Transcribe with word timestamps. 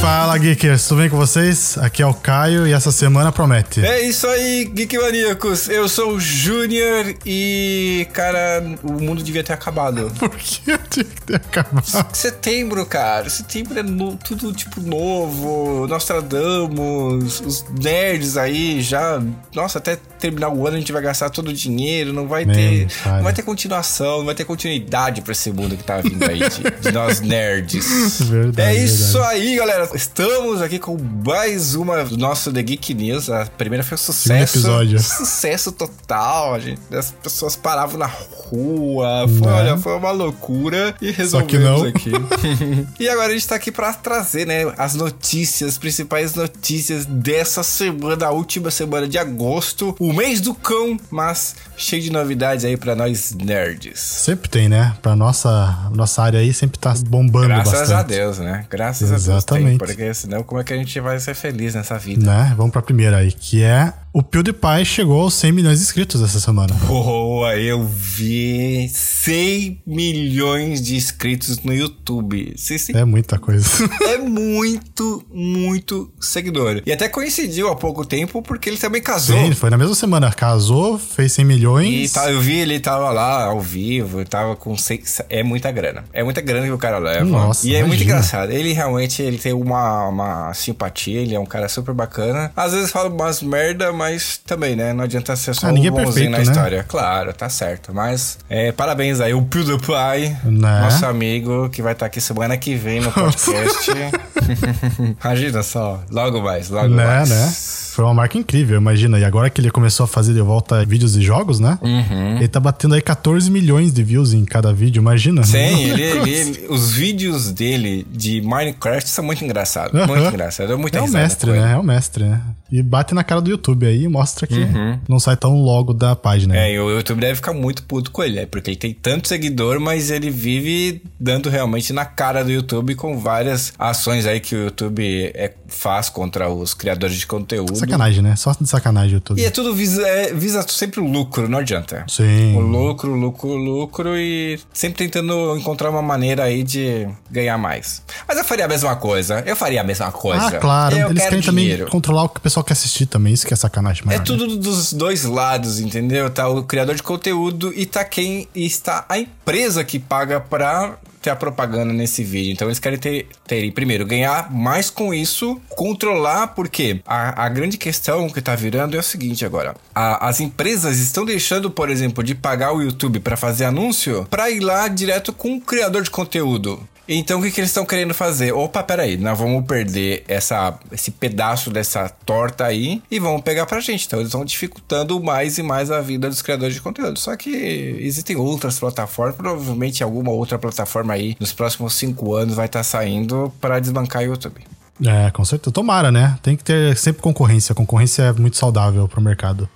Fala, 0.00 0.38
Geekers, 0.38 0.88
tudo 0.88 1.00
bem 1.02 1.10
com 1.10 1.16
vocês? 1.18 1.76
Aqui 1.76 2.02
é 2.02 2.06
o 2.06 2.14
Caio 2.14 2.66
e 2.66 2.72
essa 2.72 2.90
semana 2.90 3.30
promete. 3.30 3.84
É 3.84 4.00
isso 4.00 4.26
aí, 4.26 4.64
Geek 4.64 4.96
Maníacos. 4.98 5.68
Eu 5.68 5.88
sou 5.90 6.12
o 6.14 6.20
Júnior 6.20 7.14
e, 7.26 8.08
cara, 8.14 8.64
o 8.82 8.92
mundo 8.92 9.22
devia 9.22 9.44
ter 9.44 9.52
acabado. 9.52 10.10
Por 10.18 10.30
que 10.30 10.62
tinha 10.62 10.78
que 10.78 11.20
ter 11.20 11.36
acabado? 11.36 11.84
Setembro, 12.16 12.84
cara. 12.86 13.28
Setembro 13.28 13.78
é 13.78 13.82
no- 13.82 14.16
tudo 14.16 14.54
tipo 14.54 14.80
novo. 14.80 15.86
Nostradamus, 15.86 17.40
os 17.40 17.64
nerds 17.78 18.38
aí 18.38 18.80
já. 18.80 19.22
Nossa, 19.54 19.78
até 19.78 19.96
terminar 20.18 20.48
o 20.48 20.66
ano 20.66 20.76
a 20.76 20.80
gente 20.80 20.92
vai 20.92 21.02
gastar 21.02 21.28
todo 21.28 21.48
o 21.48 21.52
dinheiro. 21.52 22.10
Não 22.10 22.26
vai 22.26 22.46
ter. 22.46 22.88
fale. 22.88 23.16
Não 23.16 23.24
vai 23.24 23.34
ter 23.34 23.42
continuação, 23.42 24.18
não 24.18 24.26
vai 24.26 24.34
ter 24.34 24.44
continuidade 24.44 25.20
pra 25.20 25.32
esse 25.32 25.52
mundo 25.52 25.76
que 25.76 25.84
tá 25.84 25.98
vindo 26.00 26.24
aí 26.24 26.38
de, 26.38 26.80
de 26.88 26.92
nós 26.92 27.20
nerds. 27.20 28.18
Verdade, 28.30 28.68
é 28.78 28.82
isso 28.82 29.12
verdade. 29.18 29.34
aí, 29.40 29.56
galera. 29.56 29.89
Estamos 29.94 30.62
aqui 30.62 30.78
com 30.78 30.96
mais 31.26 31.74
uma 31.74 32.04
do 32.04 32.16
nosso 32.16 32.52
The 32.52 32.62
Geek 32.62 32.94
News. 32.94 33.28
A 33.28 33.44
primeira 33.46 33.82
foi 33.82 33.96
um 33.96 33.98
sucesso. 33.98 34.56
episódio. 34.58 35.00
Sucesso 35.00 35.72
total, 35.72 36.60
gente. 36.60 36.80
As 36.92 37.10
pessoas 37.10 37.56
paravam 37.56 37.98
na 37.98 38.06
rua. 38.06 39.26
Foi, 39.28 39.46
Né? 39.48 39.52
olha, 39.52 39.76
foi 39.78 39.96
uma 39.96 40.12
loucura. 40.12 40.94
E 41.02 41.12
Só 41.26 41.42
que 41.42 41.56
resolvemos 41.56 41.82
não. 41.82 41.88
aqui. 41.88 42.12
e 43.02 43.08
agora 43.08 43.30
a 43.30 43.32
gente 43.32 43.48
tá 43.48 43.56
aqui 43.56 43.72
pra 43.72 43.92
trazer, 43.92 44.46
né, 44.46 44.72
as 44.78 44.94
notícias, 44.94 45.70
as 45.70 45.78
principais 45.78 46.34
notícias 46.36 47.04
dessa 47.04 47.62
semana, 47.64 48.26
a 48.26 48.30
última 48.30 48.70
semana 48.70 49.08
de 49.08 49.18
agosto. 49.18 49.96
O 49.98 50.12
mês 50.12 50.40
do 50.40 50.54
cão, 50.54 50.98
mas 51.10 51.56
cheio 51.76 52.00
de 52.00 52.10
novidades 52.12 52.64
aí 52.64 52.76
pra 52.76 52.94
nós 52.94 53.32
nerds. 53.34 53.98
Sempre 53.98 54.48
tem, 54.48 54.68
né? 54.68 54.94
Pra 55.02 55.16
nossa, 55.16 55.90
nossa 55.92 56.22
área 56.22 56.38
aí 56.38 56.54
sempre 56.54 56.78
tá 56.78 56.94
bombando 57.08 57.48
Graças 57.48 57.72
bastante. 57.72 57.92
a 57.92 58.02
Deus, 58.04 58.38
né? 58.38 58.64
Graças 58.70 59.08
a 59.10 59.14
Deus. 59.14 59.26
Exatamente. 59.26 59.79
Porque 59.86 60.14
senão 60.14 60.42
como 60.42 60.60
é 60.60 60.64
que 60.64 60.72
a 60.72 60.76
gente 60.76 60.98
vai 61.00 61.18
ser 61.18 61.34
feliz 61.34 61.74
nessa 61.74 61.98
vida? 61.98 62.24
Né? 62.24 62.54
Vamos 62.56 62.72
pra 62.72 62.82
primeira 62.82 63.18
aí, 63.18 63.32
que 63.32 63.62
é 63.62 63.92
o 64.12 64.22
PewDiePie 64.22 64.84
chegou 64.84 65.20
aos 65.22 65.34
100 65.34 65.52
milhões 65.52 65.78
de 65.78 65.84
inscritos 65.84 66.20
essa 66.22 66.40
semana. 66.40 66.74
Boa, 66.86 67.56
eu 67.56 67.84
vi 67.86 68.88
100 68.92 69.82
milhões 69.86 70.82
de 70.82 70.96
inscritos 70.96 71.60
no 71.62 71.72
YouTube. 71.72 72.54
É 72.92 73.04
muita 73.04 73.38
coisa. 73.38 73.68
é 74.02 74.18
muito, 74.18 75.24
muito 75.32 76.10
seguidor. 76.20 76.82
E 76.84 76.92
até 76.92 77.08
coincidiu 77.08 77.68
há 77.68 77.76
pouco 77.76 78.04
tempo 78.04 78.42
porque 78.42 78.68
ele 78.68 78.78
também 78.78 79.00
casou. 79.00 79.36
Sim, 79.38 79.52
foi 79.52 79.70
na 79.70 79.78
mesma 79.78 79.94
semana. 79.94 80.32
Casou, 80.32 80.98
fez 80.98 81.32
100 81.32 81.42
E 81.42 81.46
milhões. 81.46 82.12
tá, 82.12 82.30
eu 82.32 82.40
vi, 82.40 82.54
ele 82.58 82.80
tava 82.80 83.10
lá 83.10 83.44
ao 83.44 83.60
vivo, 83.60 84.24
tava 84.24 84.56
com 84.56 84.76
seis, 84.76 85.20
é 85.28 85.42
muita 85.44 85.70
grana. 85.70 86.04
É 86.12 86.24
muita 86.24 86.40
grana 86.40 86.66
que 86.66 86.72
o 86.72 86.78
cara 86.78 86.98
leva. 86.98 87.24
Nossa, 87.24 87.66
e 87.66 87.74
é 87.74 87.80
muito 87.80 87.94
imagina. 87.94 88.10
engraçado. 88.10 88.50
Ele 88.50 88.72
realmente 88.72 89.22
ele 89.22 89.38
tem 89.38 89.52
uma, 89.52 90.08
uma 90.08 90.54
simpatia, 90.54 91.20
ele 91.20 91.34
é 91.34 91.38
um 91.38 91.46
cara 91.46 91.68
super 91.68 91.94
bacana. 91.94 92.50
Às 92.56 92.72
vezes 92.72 92.90
fala 92.90 93.08
umas 93.08 93.40
merda, 93.42 93.92
mas 94.00 94.38
também, 94.46 94.74
né? 94.74 94.92
Não 94.94 95.04
adianta 95.04 95.36
ser 95.36 95.54
só 95.54 95.66
Ah, 95.66 95.70
um 95.70 95.74
ninguém 95.74 95.88
é 95.88 96.04
bonzinho 96.04 96.30
na 96.30 96.38
né? 96.38 96.42
história. 96.42 96.84
Claro, 96.88 97.32
tá 97.34 97.48
certo. 97.48 97.92
Mas 97.94 98.38
é, 98.48 98.72
parabéns 98.72 99.20
aí, 99.20 99.34
o 99.34 99.42
PewDiePie, 99.42 100.36
Né? 100.44 100.80
nosso 100.80 101.04
amigo, 101.06 101.68
que 101.68 101.82
vai 101.82 101.92
estar 101.92 102.06
aqui 102.06 102.20
semana 102.20 102.56
que 102.56 102.74
vem 102.74 103.00
no 103.00 103.12
podcast. 103.12 103.90
Imagina 105.22 105.62
só, 105.62 106.02
logo 106.10 106.40
mais, 106.40 106.68
logo 106.70 106.88
Né, 106.88 107.04
mais. 107.04 107.28
né? 107.28 107.52
Foi 107.92 108.04
uma 108.04 108.14
marca 108.14 108.38
incrível, 108.38 108.78
imagina. 108.80 109.18
E 109.18 109.24
agora 109.24 109.50
que 109.50 109.60
ele 109.60 109.70
começou 109.70 110.04
a 110.04 110.06
fazer 110.06 110.32
de 110.32 110.40
volta 110.40 110.84
vídeos 110.86 111.12
de 111.12 111.20
jogos, 111.22 111.58
né? 111.60 111.78
Uhum. 111.82 112.36
Ele 112.36 112.48
tá 112.48 112.60
batendo 112.60 112.94
aí 112.94 113.02
14 113.02 113.50
milhões 113.50 113.92
de 113.92 114.02
views 114.02 114.32
em 114.32 114.44
cada 114.44 114.72
vídeo, 114.72 115.00
imagina. 115.00 115.42
Sim, 115.42 115.90
ele, 115.90 116.02
ele- 116.02 116.66
os 116.70 116.92
vídeos 116.92 117.50
dele 117.52 118.06
de 118.10 118.40
Minecraft 118.40 119.08
são 119.08 119.24
muito 119.24 119.44
engraçados. 119.44 119.92
Muito 119.92 120.12
Aham. 120.14 120.28
engraçado. 120.28 120.72
É 120.72 120.76
muito 120.76 120.96
É 120.96 121.02
o 121.02 121.08
mestre, 121.08 121.50
né? 121.50 121.72
É 121.72 121.76
o 121.76 121.82
mestre, 121.82 122.24
né? 122.24 122.40
E 122.70 122.82
bate 122.82 123.14
na 123.14 123.24
cara 123.24 123.40
do 123.40 123.50
YouTube 123.50 123.86
aí 123.86 124.04
e 124.04 124.08
mostra 124.08 124.46
que 124.46 124.66
não 125.08 125.18
sai 125.18 125.36
tão 125.36 125.54
logo 125.54 125.92
da 125.92 126.14
página. 126.14 126.54
Uhum. 126.54 126.60
É, 126.60 126.72
e 126.72 126.78
o 126.78 126.90
YouTube 126.90 127.20
deve 127.20 127.36
ficar 127.36 127.52
muito 127.52 127.82
puto 127.82 128.10
com 128.10 128.22
ele, 128.22 128.36
né? 128.36 128.46
Porque 128.46 128.70
ele 128.70 128.76
tem 128.76 128.92
tanto 128.92 129.28
seguidor, 129.28 129.80
mas 129.80 130.10
ele 130.10 130.30
vive 130.30 131.02
dando 131.18 131.48
realmente 131.48 131.92
na 131.92 132.04
cara 132.04 132.44
do 132.44 132.50
YouTube 132.50 132.94
com 132.94 133.18
várias 133.18 133.72
ações 133.78 134.26
aí 134.26 134.40
que 134.40 134.54
o 134.54 134.64
YouTube 134.64 135.32
é, 135.34 135.52
faz 135.68 136.08
contra 136.08 136.50
os 136.50 136.74
criadores 136.74 137.16
de 137.16 137.26
conteúdo. 137.26 137.76
Sacanagem, 137.76 138.22
né? 138.22 138.36
Só 138.36 138.52
de 138.58 138.68
sacanagem 138.68 139.14
o 139.14 139.16
YouTube. 139.16 139.40
E 139.40 139.44
é 139.44 139.50
tudo 139.50 139.74
visa, 139.74 140.06
é, 140.06 140.32
visa 140.32 140.64
sempre 140.68 141.00
o 141.00 141.04
lucro, 141.04 141.48
não 141.48 141.58
adianta. 141.58 142.04
Sim. 142.08 142.54
O 142.56 142.60
lucro, 142.60 143.14
lucro, 143.14 143.54
lucro 143.54 144.16
e 144.16 144.58
sempre 144.72 144.98
tentando 145.06 145.56
encontrar 145.56 145.90
uma 145.90 146.02
maneira 146.02 146.44
aí 146.44 146.62
de 146.62 147.08
ganhar 147.30 147.58
mais. 147.58 148.02
Mas 148.26 148.38
eu 148.38 148.44
faria 148.44 148.64
a 148.64 148.68
mesma 148.68 148.96
coisa. 148.96 149.42
Eu 149.46 149.56
faria 149.56 149.80
a 149.80 149.84
mesma 149.84 150.10
coisa. 150.12 150.46
Ah, 150.46 150.52
claro. 150.52 150.96
Eu 150.96 151.10
Eles 151.10 151.22
querem 151.22 151.40
também 151.42 151.64
dinheiro. 151.64 151.90
controlar 151.90 152.24
o 152.24 152.28
que 152.28 152.38
o 152.38 152.40
pessoal 152.40 152.59
quer 152.64 152.72
assistir 152.74 153.06
também. 153.06 153.32
Isso 153.32 153.46
que 153.46 153.52
é 153.54 153.56
sacanagem 153.56 154.04
maior. 154.04 154.16
É 154.16 154.18
né? 154.20 154.24
tudo 154.24 154.56
dos 154.56 154.92
dois 154.92 155.24
lados, 155.24 155.78
entendeu? 155.80 156.28
Tá 156.30 156.48
o 156.48 156.62
criador 156.62 156.94
de 156.94 157.02
conteúdo 157.02 157.72
e 157.74 157.86
tá 157.86 158.04
quem 158.04 158.48
e 158.54 158.64
está 158.66 159.04
a 159.08 159.18
empresa 159.18 159.82
que 159.84 159.98
paga 159.98 160.40
pra 160.40 160.98
ter 161.22 161.28
a 161.30 161.36
propaganda 161.36 161.92
nesse 161.92 162.24
vídeo. 162.24 162.52
Então 162.52 162.66
eles 162.68 162.78
querem 162.78 162.98
ter, 162.98 163.28
ter 163.46 163.70
primeiro, 163.72 164.06
ganhar 164.06 164.50
mais 164.50 164.88
com 164.88 165.12
isso, 165.12 165.60
controlar, 165.68 166.48
porque 166.48 167.00
a, 167.06 167.44
a 167.44 167.48
grande 167.50 167.76
questão 167.76 168.28
que 168.30 168.40
tá 168.40 168.54
virando 168.56 168.96
é 168.96 169.00
o 169.00 169.02
seguinte 169.02 169.44
agora. 169.44 169.74
A- 169.94 170.26
as 170.28 170.40
empresas 170.40 170.98
estão 170.98 171.24
deixando, 171.26 171.70
por 171.70 171.90
exemplo, 171.90 172.24
de 172.24 172.34
pagar 172.34 172.72
o 172.72 172.80
YouTube 172.80 173.20
pra 173.20 173.36
fazer 173.36 173.66
anúncio 173.66 174.26
pra 174.30 174.50
ir 174.50 174.60
lá 174.60 174.88
direto 174.88 175.30
com 175.32 175.56
o 175.56 175.60
criador 175.60 176.02
de 176.02 176.10
conteúdo. 176.10 176.80
Então 177.12 177.40
o 177.40 177.42
que, 177.42 177.50
que 177.50 177.60
eles 177.60 177.70
estão 177.70 177.84
querendo 177.84 178.14
fazer? 178.14 178.52
Opa, 178.52 178.84
peraí, 178.84 179.16
nós 179.16 179.36
vamos 179.36 179.66
perder 179.66 180.22
essa, 180.28 180.78
esse 180.92 181.10
pedaço 181.10 181.68
dessa 181.68 182.08
torta 182.08 182.64
aí 182.64 183.02
e 183.10 183.18
vamos 183.18 183.42
pegar 183.42 183.66
pra 183.66 183.80
gente. 183.80 184.06
Então 184.06 184.20
eles 184.20 184.28
estão 184.28 184.44
dificultando 184.44 185.20
mais 185.20 185.58
e 185.58 185.62
mais 185.62 185.90
a 185.90 186.00
vida 186.00 186.28
dos 186.28 186.40
criadores 186.40 186.74
de 186.74 186.80
conteúdo. 186.80 187.18
Só 187.18 187.34
que 187.36 187.50
existem 187.50 188.36
outras 188.36 188.78
plataformas, 188.78 189.34
provavelmente 189.34 190.04
alguma 190.04 190.30
outra 190.30 190.56
plataforma 190.56 191.12
aí 191.12 191.36
nos 191.40 191.52
próximos 191.52 191.94
cinco 191.94 192.32
anos 192.32 192.54
vai 192.54 192.66
estar 192.66 192.84
saindo 192.84 193.52
para 193.60 193.80
desbancar 193.80 194.22
o 194.22 194.26
YouTube. 194.26 194.60
É, 195.04 195.32
com 195.32 195.44
certeza. 195.44 195.72
Tomara, 195.72 196.12
né? 196.12 196.38
Tem 196.40 196.56
que 196.56 196.62
ter 196.62 196.96
sempre 196.96 197.20
concorrência. 197.20 197.74
Concorrência 197.74 198.22
é 198.22 198.32
muito 198.32 198.56
saudável 198.56 199.08
pro 199.08 199.20
mercado. 199.20 199.68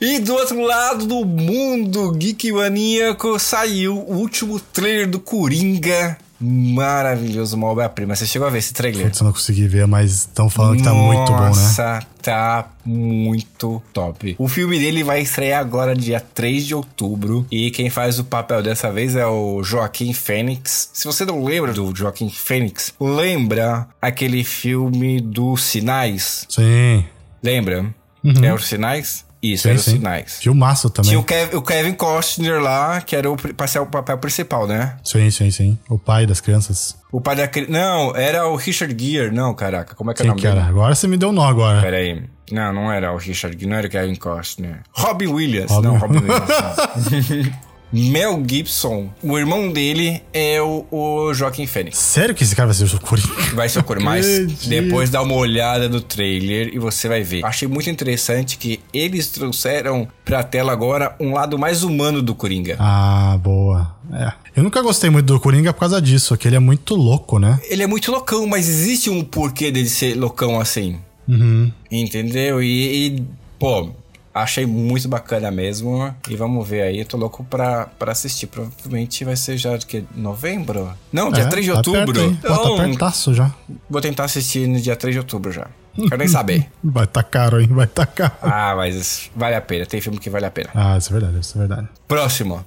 E 0.00 0.18
do 0.18 0.32
outro 0.32 0.60
lado 0.62 1.06
do 1.06 1.26
mundo 1.26 2.10
geek 2.12 2.50
maníaco 2.52 3.38
saiu 3.38 3.98
o 3.98 4.14
último 4.14 4.58
trailer 4.58 5.10
do 5.10 5.20
Coringa. 5.20 6.16
Maravilhoso, 6.40 7.56
uma 7.56 7.68
obra-prima. 7.68 8.14
Você 8.14 8.26
chegou 8.26 8.48
a 8.48 8.50
ver 8.50 8.58
esse 8.58 8.72
trailer? 8.72 9.06
Putz, 9.06 9.20
eu 9.20 9.24
não 9.24 9.32
consegui 9.32 9.68
ver, 9.68 9.86
mas 9.86 10.10
estão 10.12 10.50
falando 10.50 10.78
que 10.78 10.82
tá 10.82 10.92
muito 10.92 11.32
bom, 11.32 11.40
né? 11.40 11.48
Nossa, 11.48 12.02
tá 12.20 12.68
muito 12.84 13.82
top. 13.92 14.34
O 14.38 14.48
filme 14.48 14.78
dele 14.78 15.02
vai 15.02 15.20
estrear 15.20 15.60
agora 15.60 15.94
dia 15.94 16.20
3 16.20 16.66
de 16.66 16.74
outubro. 16.74 17.46
E 17.50 17.70
quem 17.70 17.88
faz 17.88 18.18
o 18.18 18.24
papel 18.24 18.62
dessa 18.62 18.90
vez 18.92 19.14
é 19.16 19.26
o 19.26 19.62
Joaquim 19.62 20.12
Fênix. 20.12 20.90
Se 20.92 21.06
você 21.06 21.24
não 21.24 21.44
lembra 21.44 21.72
do 21.72 21.94
Joaquim 21.94 22.28
Fênix, 22.28 22.92
lembra 23.00 23.86
aquele 24.00 24.44
filme 24.44 25.20
dos 25.20 25.62
Sinais? 25.62 26.46
Sim. 26.48 27.04
Lembra? 27.42 27.94
É 28.42 28.54
os 28.54 28.66
Sinais? 28.66 29.24
Isso, 29.52 29.64
Sim, 29.64 29.68
era 29.70 29.78
sim. 29.78 29.90
Sinais. 29.96 30.38
Filmaço 30.40 30.88
também. 30.88 31.10
Tinha 31.10 31.20
o, 31.20 31.24
Kev- 31.24 31.54
o 31.54 31.60
Kevin 31.62 31.92
Costner 31.92 32.60
lá, 32.62 33.00
que 33.02 33.14
era 33.14 33.30
o 33.30 33.34
o 33.34 33.86
papel 33.86 34.16
principal, 34.18 34.66
né? 34.66 34.96
Sim, 35.04 35.30
sim, 35.30 35.50
sim. 35.50 35.78
O 35.88 35.98
pai 35.98 36.24
das 36.26 36.40
crianças. 36.40 36.96
O 37.12 37.20
pai 37.20 37.36
da 37.36 37.46
cri- 37.46 37.66
Não, 37.68 38.16
era 38.16 38.46
o 38.48 38.56
Richard 38.56 38.94
Gere. 38.98 39.30
Não, 39.34 39.52
caraca, 39.54 39.94
como 39.94 40.10
é 40.10 40.14
que 40.14 40.22
é 40.22 40.24
o 40.24 40.28
nome 40.28 40.40
que 40.40 40.46
dele? 40.46 40.60
era? 40.60 40.68
Agora 40.68 40.94
você 40.94 41.06
me 41.06 41.16
deu 41.16 41.28
um 41.28 41.32
nó 41.32 41.44
agora. 41.46 41.80
Pera 41.82 41.96
aí. 41.98 42.22
Não, 42.50 42.72
não 42.72 42.92
era 42.92 43.12
o 43.12 43.16
Richard 43.16 43.54
Gere, 43.56 43.68
não 43.70 43.76
era 43.76 43.86
o 43.86 43.90
Kevin 43.90 44.14
Costner. 44.14 44.80
Robin 44.92 45.26
Williams. 45.26 45.70
Robin- 45.70 45.88
Não, 45.88 45.98
Robin 45.98 46.18
Williams. 46.18 47.50
Mel 47.94 48.42
Gibson. 48.44 49.08
O 49.22 49.38
irmão 49.38 49.70
dele 49.70 50.20
é 50.32 50.60
o, 50.60 50.84
o 50.90 51.32
Joaquim 51.32 51.66
Fênix. 51.66 51.96
Sério 51.98 52.34
que 52.34 52.42
esse 52.42 52.56
cara 52.56 52.66
vai 52.66 52.74
ser 52.74 52.94
o 52.94 53.00
Coringa? 53.00 53.28
Vai 53.54 53.68
ser 53.68 53.78
o 53.78 53.84
Coringa, 53.84 54.04
mas 54.06 54.26
depois 54.66 55.10
dá 55.10 55.22
uma 55.22 55.34
olhada 55.34 55.88
no 55.88 56.00
trailer 56.00 56.74
e 56.74 56.78
você 56.78 57.08
vai 57.08 57.22
ver. 57.22 57.44
Achei 57.44 57.68
muito 57.68 57.88
interessante 57.88 58.58
que 58.58 58.80
eles 58.92 59.28
trouxeram 59.28 60.08
pra 60.24 60.42
tela 60.42 60.72
agora 60.72 61.14
um 61.20 61.34
lado 61.34 61.58
mais 61.58 61.84
humano 61.84 62.20
do 62.20 62.34
Coringa. 62.34 62.76
Ah, 62.80 63.38
boa. 63.40 63.94
É. 64.12 64.32
Eu 64.56 64.62
nunca 64.62 64.82
gostei 64.82 65.10
muito 65.10 65.26
do 65.26 65.38
Coringa 65.38 65.72
por 65.72 65.80
causa 65.80 66.02
disso, 66.02 66.36
que 66.36 66.48
ele 66.48 66.56
é 66.56 66.60
muito 66.60 66.94
louco, 66.94 67.38
né? 67.38 67.60
Ele 67.68 67.82
é 67.82 67.86
muito 67.86 68.10
loucão, 68.10 68.46
mas 68.46 68.68
existe 68.68 69.08
um 69.08 69.22
porquê 69.22 69.70
dele 69.70 69.88
ser 69.88 70.16
loucão 70.16 70.60
assim. 70.60 70.98
Uhum. 71.28 71.70
Entendeu? 71.90 72.62
E, 72.62 73.06
e, 73.06 73.22
pô, 73.58 73.90
achei 74.34 74.66
muito 74.66 75.08
bacana 75.08 75.50
mesmo. 75.50 76.14
E 76.28 76.34
vamos 76.36 76.66
ver 76.68 76.82
aí, 76.82 77.04
tô 77.04 77.16
louco 77.16 77.44
pra, 77.44 77.86
pra 77.98 78.12
assistir. 78.12 78.46
Provavelmente 78.48 79.24
vai 79.24 79.36
ser 79.36 79.56
já 79.56 79.76
de 79.76 79.86
que? 79.86 80.04
Novembro? 80.14 80.90
Não, 81.12 81.30
dia 81.30 81.44
É, 81.44 81.46
3 81.46 81.64
de 81.66 81.70
tá 81.72 81.76
outubro. 81.78 82.04
Perto, 82.12 82.20
hein? 82.20 82.38
Pô, 82.42 82.48
tá 82.48 82.54
Então, 82.54 82.76
pertaço 82.76 83.32
já. 83.34 83.50
vou 83.88 84.00
tentar 84.00 84.24
assistir 84.24 84.66
no 84.68 84.80
dia 84.80 84.96
3 84.96 85.14
de 85.14 85.18
outubro 85.20 85.52
já. 85.52 85.66
Quero 85.96 86.16
nem 86.16 86.26
saber. 86.28 86.68
Vai 86.82 87.06
tá 87.06 87.22
caro, 87.22 87.60
hein? 87.60 87.68
Vai 87.70 87.86
tá 87.86 88.04
caro. 88.04 88.32
Ah, 88.42 88.74
mas 88.76 89.30
vale 89.36 89.54
a 89.54 89.60
pena. 89.60 89.86
Tem 89.86 90.00
filme 90.00 90.18
que 90.18 90.28
vale 90.28 90.44
a 90.46 90.50
pena. 90.50 90.70
Ah, 90.74 90.98
isso 90.98 91.10
é 91.10 91.12
verdade, 91.20 91.38
isso 91.40 91.56
é 91.56 91.60
verdade. 91.60 91.88
Próximo. 92.08 92.64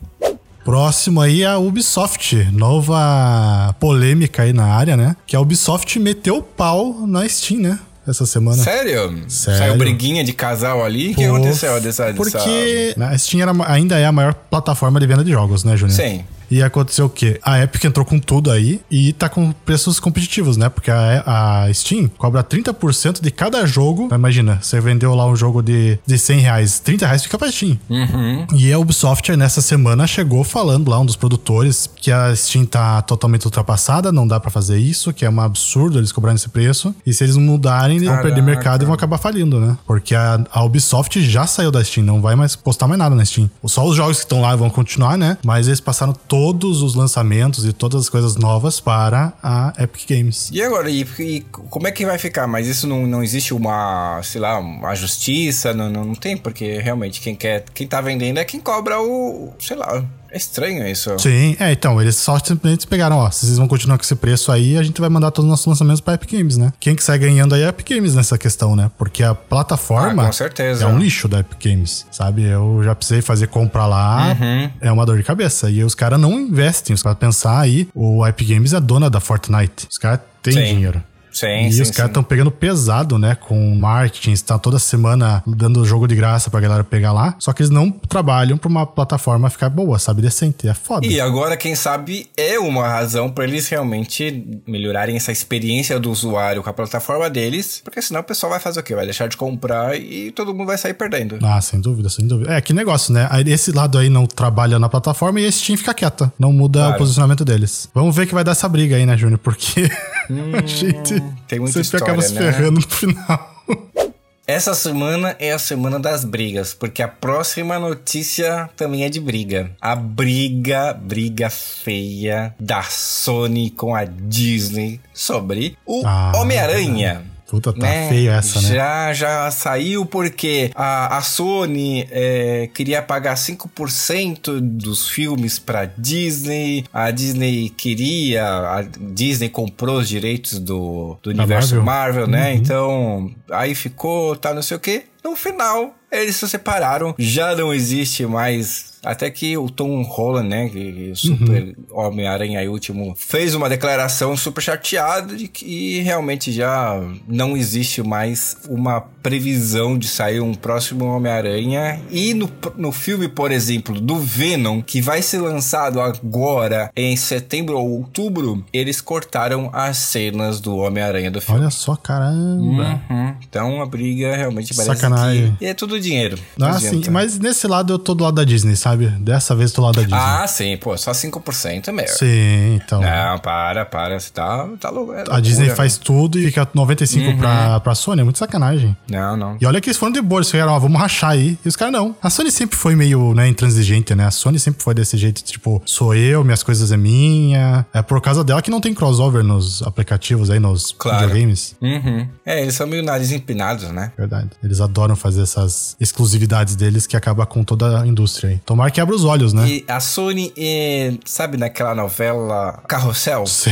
Próximo 0.64 1.22
aí 1.22 1.44
é 1.44 1.48
a 1.48 1.58
Ubisoft. 1.58 2.36
Nova 2.52 3.74
polêmica 3.80 4.44
aí 4.44 4.52
na 4.54 4.66
área, 4.66 4.98
né? 4.98 5.16
Que 5.26 5.36
a 5.36 5.40
Ubisoft 5.40 5.98
meteu 6.00 6.38
o 6.38 6.44
pau 6.44 7.06
na 7.08 7.28
Steam, 7.28 7.62
né? 7.62 7.80
Essa 8.12 8.26
semana. 8.26 8.62
Sério? 8.62 9.24
Sério? 9.28 9.60
Saiu 9.60 9.78
briguinha 9.78 10.24
de 10.24 10.34
casal 10.34 10.84
ali? 10.84 11.12
O 11.12 11.16
que 11.16 11.24
aconteceu 11.24 11.80
dessa, 11.82 12.14
Porque 12.14 12.94
dessa... 12.96 13.14
a 13.14 13.18
Steam 13.18 13.42
era, 13.42 13.54
ainda 13.72 13.98
é 13.98 14.06
a 14.06 14.12
maior 14.12 14.34
plataforma 14.34 15.00
de 15.00 15.08
venda 15.08 15.24
de 15.24 15.32
jogos, 15.32 15.64
né, 15.64 15.76
Júnior? 15.76 15.96
Sim. 15.96 16.24
E 16.50 16.64
aconteceu 16.64 17.06
o 17.06 17.10
quê? 17.10 17.40
A 17.44 17.62
Epic 17.62 17.84
entrou 17.84 18.06
com 18.06 18.20
tudo 18.20 18.52
aí 18.52 18.80
e 18.90 19.14
tá 19.14 19.30
com 19.30 19.52
preços 19.52 20.00
competitivos, 20.00 20.58
né? 20.58 20.70
Porque 20.70 20.90
a, 20.90 21.66
a 21.66 21.74
Steam 21.74 22.10
cobra 22.18 22.44
30% 22.44 23.22
de 23.22 23.32
cada 23.32 23.66
jogo. 23.66 24.10
Imagina, 24.14 24.60
você 24.62 24.80
vendeu 24.80 25.14
lá 25.14 25.26
um 25.26 25.36
jogo 25.36 25.62
de, 25.62 26.00
de 26.06 26.18
100 26.18 26.40
reais, 26.40 26.80
30 26.80 27.06
reais 27.06 27.24
fica 27.24 27.38
pra 27.38 27.52
Steam. 27.52 27.78
Uhum. 27.90 28.48
E 28.56 28.72
a 28.72 28.80
Ubisoft, 28.80 29.36
nessa 29.36 29.62
semana, 29.62 30.08
chegou 30.08 30.44
falando 30.44 30.90
lá, 30.90 31.00
um 31.00 31.06
dos 31.06 31.16
produtores, 31.16 31.90
que 31.96 32.12
a 32.12 32.36
Steam 32.36 32.66
tá 32.66 33.02
totalmente 33.02 33.46
ultrapassada, 33.46 34.12
não 34.12 34.28
dá 34.28 34.40
para 34.40 34.50
fazer 34.50 34.78
isso, 34.78 35.14
que 35.14 35.26
é 35.26 35.30
um 35.30 35.42
absurdo 35.42 36.00
eles 36.00 36.12
cobrarem 36.12 36.36
esse 36.36 36.50
preço. 36.50 36.96
E 37.06 37.14
se 37.14 37.24
eles 37.24 37.36
mudarem, 37.36 37.98
eles 37.98 38.08
vão 38.08 38.22
perder 38.22 38.42
mercado 38.42 38.84
e 38.84 38.86
vão 38.86 38.94
acabar 38.94 39.18
falindo, 39.18 39.60
né? 39.60 39.78
Porque 39.86 40.16
a, 40.16 40.40
a 40.52 40.64
Ubisoft 40.64 41.22
já 41.22 41.46
saiu 41.46 41.72
da 41.72 41.84
Steam, 41.84 42.06
não 42.06 42.22
vai 42.22 42.36
mais 42.36 42.56
postar 42.56 42.88
mais 42.88 43.00
nada 43.00 43.16
na 43.16 43.26
Steam. 43.26 43.50
Só 43.66 43.86
os 43.86 43.96
jogos 43.96 44.18
que 44.18 44.24
estão 44.24 44.42
lá 44.42 44.56
vão 44.56 44.70
continuar, 44.70 45.18
né? 45.18 45.38
Mas 45.44 45.68
eles 45.68 45.80
passaram 45.80 46.14
todo 46.14 46.37
todos 46.38 46.84
os 46.84 46.94
lançamentos 46.94 47.66
e 47.66 47.74
todas 47.74 48.02
as 48.02 48.10
coisas 48.10 48.36
novas 48.36 48.80
para 48.80 49.34
a 49.42 49.74
Epic 49.80 50.08
Games. 50.08 50.52
E 50.54 50.62
agora, 50.62 50.88
e, 50.88 51.02
e 51.20 51.42
como 51.50 51.88
é 51.88 51.92
que 51.92 52.06
vai 52.06 52.20
ficar? 52.20 52.46
Mas 52.46 52.68
isso 52.68 52.86
não, 52.86 53.08
não 53.08 53.24
existe 53.24 53.56
uma, 53.56 54.22
sei 54.22 54.40
lá, 54.40 54.60
uma 54.60 54.94
justiça? 54.94 55.74
Não, 55.74 55.90
não, 55.90 56.06
não 56.06 56.14
tem, 56.14 56.38
porque 56.38 56.78
realmente 56.78 57.22
quem 57.22 57.36
quer, 57.36 57.66
quem 57.74 57.88
tá 57.88 58.02
vendendo 58.02 58.38
é 58.38 58.46
quem 58.46 58.60
cobra 58.60 59.02
o, 59.02 59.52
sei 59.60 59.76
lá, 59.78 60.06
é 60.32 60.38
estranho 60.38 60.88
isso. 60.88 61.18
Sim, 61.20 61.56
é, 61.60 61.72
então, 61.72 62.02
eles 62.02 62.16
só 62.16 62.38
simplesmente 62.40 62.86
pegaram, 62.88 63.18
ó, 63.18 63.30
se 63.30 63.46
vocês 63.46 63.58
vão 63.58 63.68
continuar 63.68 63.98
com 63.98 64.04
esse 64.04 64.16
preço 64.16 64.52
aí, 64.52 64.78
a 64.78 64.84
gente 64.84 65.00
vai 65.00 65.10
mandar 65.10 65.32
todos 65.32 65.46
os 65.46 65.50
nossos 65.50 65.66
lançamentos 65.66 66.02
pra 66.02 66.14
Epic 66.16 66.32
Games, 66.32 66.58
né? 66.58 66.72
Quem 66.80 66.96
que 66.96 67.04
sai 67.04 67.18
ganhando 67.18 67.56
aí 67.56 67.62
é 67.62 67.66
a 67.66 67.70
Epic 67.70 67.90
Games 67.90 68.16
nessa 68.16 68.38
questão, 68.38 68.76
né? 68.76 68.92
Porque 68.98 69.24
a 69.24 69.34
plataforma 69.34 70.24
ah, 70.24 70.26
com 70.28 70.34
certeza. 70.34 70.84
é 70.84 70.88
um 70.88 70.98
lixo 70.98 71.28
da 71.28 71.40
Epic 71.40 71.64
Games, 71.64 72.06
sabe? 72.12 72.44
Eu 72.44 72.82
já 72.84 72.94
precisei 72.96 73.22
fazer 73.22 73.48
compra 73.48 73.86
lá, 73.86 74.36
uhum. 74.40 74.70
é 74.82 74.92
uma 74.92 75.06
dor 75.06 75.18
de 75.18 75.24
cabeça. 75.24 75.70
E 75.70 75.84
os 75.84 75.96
caras 75.96 76.20
não 76.20 76.40
investem, 76.40 76.94
os 76.94 77.02
caras 77.02 77.18
pensar 77.18 77.60
aí, 77.60 77.88
o 77.94 78.26
Epic 78.26 78.50
Games 78.50 78.74
é 78.74 78.80
dona 78.80 79.10
da 79.10 79.20
Fortnite. 79.20 79.88
Os 79.90 79.98
caras 79.98 80.20
têm 80.42 80.54
dinheiro. 80.54 81.02
Sim, 81.38 81.68
e 81.68 81.74
sim, 81.74 81.82
os 81.84 81.92
caras 81.92 82.10
estão 82.10 82.24
pegando 82.24 82.50
pesado, 82.50 83.20
né? 83.20 83.36
Com 83.36 83.76
marketing, 83.76 84.32
está 84.32 84.58
toda 84.58 84.80
semana 84.80 85.44
dando 85.46 85.86
jogo 85.86 86.08
de 86.08 86.16
graça 86.16 86.50
pra 86.50 86.60
galera 86.60 86.84
pegar 86.84 87.12
lá. 87.12 87.36
Só 87.38 87.54
que 87.54 87.62
eles 87.62 87.70
não 87.70 87.92
trabalham 87.92 88.58
pra 88.58 88.68
uma 88.68 88.88
plataforma 88.88 89.48
ficar 89.50 89.70
boa, 89.70 90.00
sabe? 90.00 90.22
Decente. 90.22 90.68
É 90.68 90.74
foda. 90.74 91.06
E 91.06 91.22
agora, 91.22 91.56
quem 91.56 91.76
sabe, 91.76 92.28
é 92.36 92.58
uma 92.58 92.88
razão 92.88 93.30
para 93.30 93.44
eles 93.44 93.68
realmente 93.68 94.62
melhorarem 94.66 95.16
essa 95.16 95.32
experiência 95.32 96.00
do 96.00 96.10
usuário 96.10 96.64
com 96.64 96.70
a 96.70 96.74
plataforma 96.74 97.30
deles. 97.30 97.82
Porque 97.84 98.02
senão 98.02 98.22
o 98.22 98.24
pessoal 98.24 98.50
vai 98.50 98.60
fazer 98.60 98.80
o 98.80 98.84
quê? 98.84 98.96
Vai 98.96 99.06
deixar 99.06 99.28
de 99.28 99.38
comprar 99.38 99.96
e 99.96 100.32
todo 100.32 100.56
mundo 100.56 100.68
vai 100.68 100.78
sair 100.78 100.96
perdendo. 100.96 101.38
Ah, 101.44 101.62
sem 101.62 101.80
dúvida, 101.80 102.10
sem 102.10 102.28
dúvida. 102.28 102.52
É, 102.52 102.62
que 102.62 102.74
negócio, 102.74 103.14
né? 103.14 103.30
Esse 103.46 103.72
lado 103.72 104.00
aí 104.00 104.10
não 104.10 104.26
trabalha 104.26 104.80
na 104.80 104.90
plataforma 104.90 105.40
e 105.40 105.46
esse 105.46 105.60
Steam 105.60 105.78
fica 105.78 105.94
quieta. 105.94 106.34
Não 106.40 106.52
muda 106.52 106.80
claro. 106.80 106.96
o 106.96 106.98
posicionamento 106.98 107.46
deles. 107.46 107.90
Vamos 107.94 108.16
ver 108.16 108.26
que 108.26 108.34
vai 108.34 108.44
dar 108.44 108.54
essa 108.54 108.68
briga 108.68 108.96
aí, 108.96 109.06
né, 109.06 109.16
Júnior? 109.18 109.40
Porque 109.40 109.90
hum, 110.30 110.52
a 110.56 110.66
gente. 110.66 111.22
Tem 111.48 111.60
muita 111.60 111.80
história, 111.80 112.06
acaba 112.06 112.22
se 112.22 112.34
né? 112.34 112.42
ferrando 112.42 112.80
no 112.80 112.88
final. 112.88 113.64
Essa 114.48 114.74
semana 114.74 115.36
é 115.40 115.52
a 115.52 115.60
semana 115.60 116.00
das 116.00 116.24
brigas, 116.24 116.74
porque 116.74 117.04
a 117.04 117.08
próxima 117.10 117.78
notícia 117.78 118.70
também 118.78 119.04
é 119.04 119.10
de 119.10 119.20
briga. 119.20 119.72
A 119.82 119.94
briga, 119.94 120.94
briga 120.94 121.50
feia 121.50 122.56
da 122.58 122.82
Sony 122.82 123.70
com 123.70 123.94
a 123.94 124.06
Disney 124.06 125.02
sobre 125.14 125.78
o 125.86 126.02
ah, 126.06 126.32
Homem-Aranha. 126.38 127.26
Puta, 127.48 127.72
tá 127.72 127.80
né? 127.80 128.10
feio 128.10 128.32
essa, 128.32 128.62
né? 128.62 128.76
Já, 128.76 129.14
já 129.14 129.52
saiu 129.52 130.06
porque 130.06 130.70
a, 130.76 131.18
a 131.18 131.22
Sony 131.22 132.06
é, 132.12 132.70
queria 132.74 133.02
pagar 133.02 133.36
5% 133.36 134.60
dos 134.60 135.08
filmes 135.10 135.58
pra 135.58 135.86
Disney. 135.86 136.84
A 136.92 137.10
Disney 137.10 137.70
queria. 137.70 138.46
A 138.46 138.82
Disney 138.82 139.48
comprou 139.48 140.00
os 140.00 140.10
direitos 140.10 140.60
do, 140.60 141.18
do 141.24 141.30
universo 141.30 141.76
Marvel, 141.82 142.28
Marvel 142.28 142.28
né? 142.28 142.52
Uhum. 142.52 142.58
Então, 142.58 143.32
aí 143.52 143.74
ficou, 143.74 144.36
tá, 144.36 144.54
não 144.54 144.62
sei 144.62 144.76
o 144.76 144.80
quê. 144.80 145.06
No 145.24 145.36
final, 145.36 145.96
eles 146.12 146.36
se 146.36 146.48
separaram. 146.48 147.14
Já 147.18 147.56
não 147.56 147.74
existe 147.74 148.26
mais 148.26 148.98
até 149.04 149.30
que 149.30 149.58
o 149.58 149.70
Tom 149.70 150.02
Holland, 150.02 150.50
né, 150.50 150.70
que 150.70 151.12
super 151.16 151.64
uhum. 151.64 151.76
Homem-Aranha 151.92 152.60
aí 152.60 152.68
último, 152.68 153.16
fez 153.16 153.56
uma 153.56 153.70
declaração 153.70 154.36
super 154.36 154.62
chateada 154.62 155.36
de 155.36 155.48
que 155.48 156.00
realmente 156.02 156.52
já 156.52 157.02
não 157.28 157.56
existe 157.56 158.04
mais 158.04 158.58
uma 158.68 159.00
previsão 159.00 159.98
de 159.98 160.08
sair 160.08 160.42
um 160.42 160.54
próximo 160.54 161.06
Homem-Aranha. 161.06 162.02
E 162.10 162.34
no, 162.34 162.50
no 162.76 162.92
filme, 162.92 163.28
por 163.28 163.52
exemplo, 163.52 164.00
do 164.00 164.18
Venom, 164.18 164.82
que 164.82 165.02
vai 165.02 165.22
ser 165.22 165.40
lançado 165.40 166.02
agora 166.02 166.92
em 166.96 167.16
setembro 167.16 167.78
ou 167.78 167.90
outubro, 167.90 168.66
eles 168.74 169.00
cortaram 169.00 169.70
as 169.74 169.98
cenas 169.98 170.60
do 170.60 170.76
Homem-Aranha 170.78 171.32
do 171.32 171.40
filme. 171.40 171.62
Olha 171.62 171.70
só, 171.70 171.96
caramba. 171.96 173.02
Uhum. 173.10 173.36
Então 173.48 173.82
a 173.82 173.86
briga 173.86 174.36
realmente 174.36 174.74
parece 174.74 174.96
Sacanagem. 174.96 175.56
que... 175.58 175.66
E 175.66 175.68
é 175.68 175.74
tudo 175.74 175.97
dinheiro. 176.00 176.38
Ah, 176.62 176.80
sim. 176.80 177.02
Mas 177.12 177.40
nesse 177.40 177.68
lado 177.68 177.94
eu 177.94 178.00
tô 178.00 178.14
do 178.14 178.24
lado 178.24 178.36
da 178.36 178.44
Disney, 178.44 178.76
sabe? 178.76 179.08
Dessa 179.08 179.56
vez 179.56 179.72
do 179.72 179.82
lado 179.82 179.96
da 179.96 180.02
Disney. 180.02 180.18
Ah, 180.20 180.48
sim, 180.48 180.78
pô, 180.78 180.98
só 180.98 181.12
5% 181.12 181.88
é 181.88 181.92
melhor. 181.92 182.10
Sim, 182.10 182.76
então. 182.76 183.02
Não, 183.02 183.40
para, 183.40 183.86
para, 183.86 184.20
você 184.20 184.32
tá, 184.32 184.68
tá 184.80 184.90
louco. 184.90 185.14
É 185.14 185.24
a 185.30 185.40
Disney 185.40 185.70
faz 185.70 185.98
tudo 185.98 186.40
e 186.40 186.46
fica 186.46 186.66
95% 186.66 187.28
uhum. 187.28 187.38
pra, 187.38 187.80
pra 187.80 187.96
Sony, 187.96 188.22
é 188.22 188.24
muito 188.24 188.40
sacanagem. 188.40 188.96
Não, 189.10 189.38
não. 189.38 189.58
E 189.60 189.66
olha 189.66 189.80
que 189.80 189.90
eles 189.90 189.98
foram 189.98 190.12
de 190.12 190.22
boa, 190.22 190.40
eles 190.40 190.52
falaram, 190.52 190.74
ó, 190.74 190.80
vamos 190.80 191.00
rachar 191.00 191.32
aí. 191.32 191.58
E 191.64 191.68
os 191.68 191.76
caras 191.76 191.94
não. 191.94 192.16
A 192.22 192.30
Sony 192.30 192.52
sempre 192.52 192.78
foi 192.78 192.96
meio, 192.96 193.34
né, 193.34 193.48
intransigente, 193.48 194.14
né? 194.16 194.26
A 194.26 194.32
Sony 194.32 194.60
sempre 194.60 194.84
foi 194.84 194.94
desse 194.94 195.18
jeito, 195.18 195.44
tipo, 195.44 195.82
sou 195.86 196.14
eu, 196.16 196.44
minhas 196.44 196.64
coisas 196.64 196.92
é 196.92 196.98
minha. 196.98 197.86
É 197.94 198.02
por 198.02 198.22
causa 198.22 198.44
dela 198.44 198.62
que 198.62 198.72
não 198.72 198.82
tem 198.82 198.94
crossover 198.94 199.44
nos 199.44 199.82
aplicativos 199.84 200.50
aí, 200.50 200.60
nos 200.60 200.94
claro. 200.98 201.28
videogames. 201.28 201.76
Uhum. 201.82 202.28
É, 202.46 202.62
eles 202.62 202.76
são 202.76 202.88
meio 202.88 203.04
nariz 203.04 203.32
empinados, 203.32 203.90
né? 203.92 204.12
Verdade. 204.18 204.50
Eles 204.64 204.82
adoram 204.82 205.16
fazer 205.16 205.42
essas 205.42 205.87
exclusividades 206.00 206.76
deles 206.76 207.06
que 207.06 207.16
acaba 207.16 207.46
com 207.46 207.64
toda 207.64 208.02
a 208.02 208.08
indústria 208.08 208.52
aí. 208.52 208.62
Tomara 208.66 208.92
que 208.92 209.00
abra 209.00 209.16
os 209.16 209.24
olhos, 209.24 209.54
né? 209.54 209.68
E 209.68 209.86
a 209.88 210.00
Sony, 210.00 210.52
é, 210.58 211.14
sabe 211.26 211.58
naquela 211.58 211.94
novela 211.94 212.82
Carrossel? 212.88 213.46
Sim. 213.46 213.72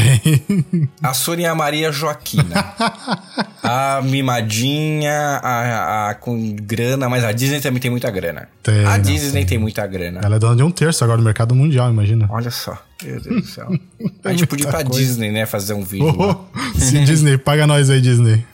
A 1.01 1.13
Sony 1.13 1.43
é 1.43 1.47
a 1.47 1.55
Maria 1.55 1.91
Joaquina. 1.91 2.73
a 3.63 4.01
mimadinha, 4.03 5.39
a, 5.41 6.09
a, 6.09 6.15
com 6.15 6.55
grana, 6.55 7.09
mas 7.09 7.23
a 7.23 7.31
Disney 7.31 7.59
também 7.59 7.79
tem 7.79 7.91
muita 7.91 8.09
grana. 8.11 8.47
Tem, 8.61 8.85
a 8.85 8.97
Disney 8.97 9.41
tem. 9.41 9.45
tem 9.45 9.57
muita 9.57 9.85
grana. 9.87 10.21
Ela 10.23 10.35
é 10.35 10.39
dona 10.39 10.55
de 10.55 10.63
um 10.63 10.71
terço 10.71 11.03
agora 11.03 11.17
no 11.17 11.23
mercado 11.23 11.55
mundial, 11.55 11.89
imagina. 11.89 12.27
Olha 12.29 12.51
só. 12.51 12.77
Meu 13.03 13.19
Deus 13.19 13.41
do 13.41 13.47
céu. 13.47 13.69
A 14.23 14.29
gente 14.31 14.47
podia 14.47 14.67
ir 14.67 14.69
pra 14.69 14.83
coisa. 14.83 14.99
Disney, 14.99 15.31
né? 15.31 15.45
Fazer 15.45 15.73
um 15.73 15.83
vídeo. 15.83 16.15
Oh, 16.17 16.79
sim, 16.79 17.03
Disney, 17.05 17.37
paga 17.37 17.67
nós 17.67 17.89
aí, 17.89 17.99
Disney. 17.99 18.45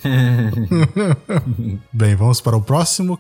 Bem, 1.93 2.15
vamos 2.15 2.41
para 2.41 2.55
o 2.55 2.61
próximo. 2.61 3.19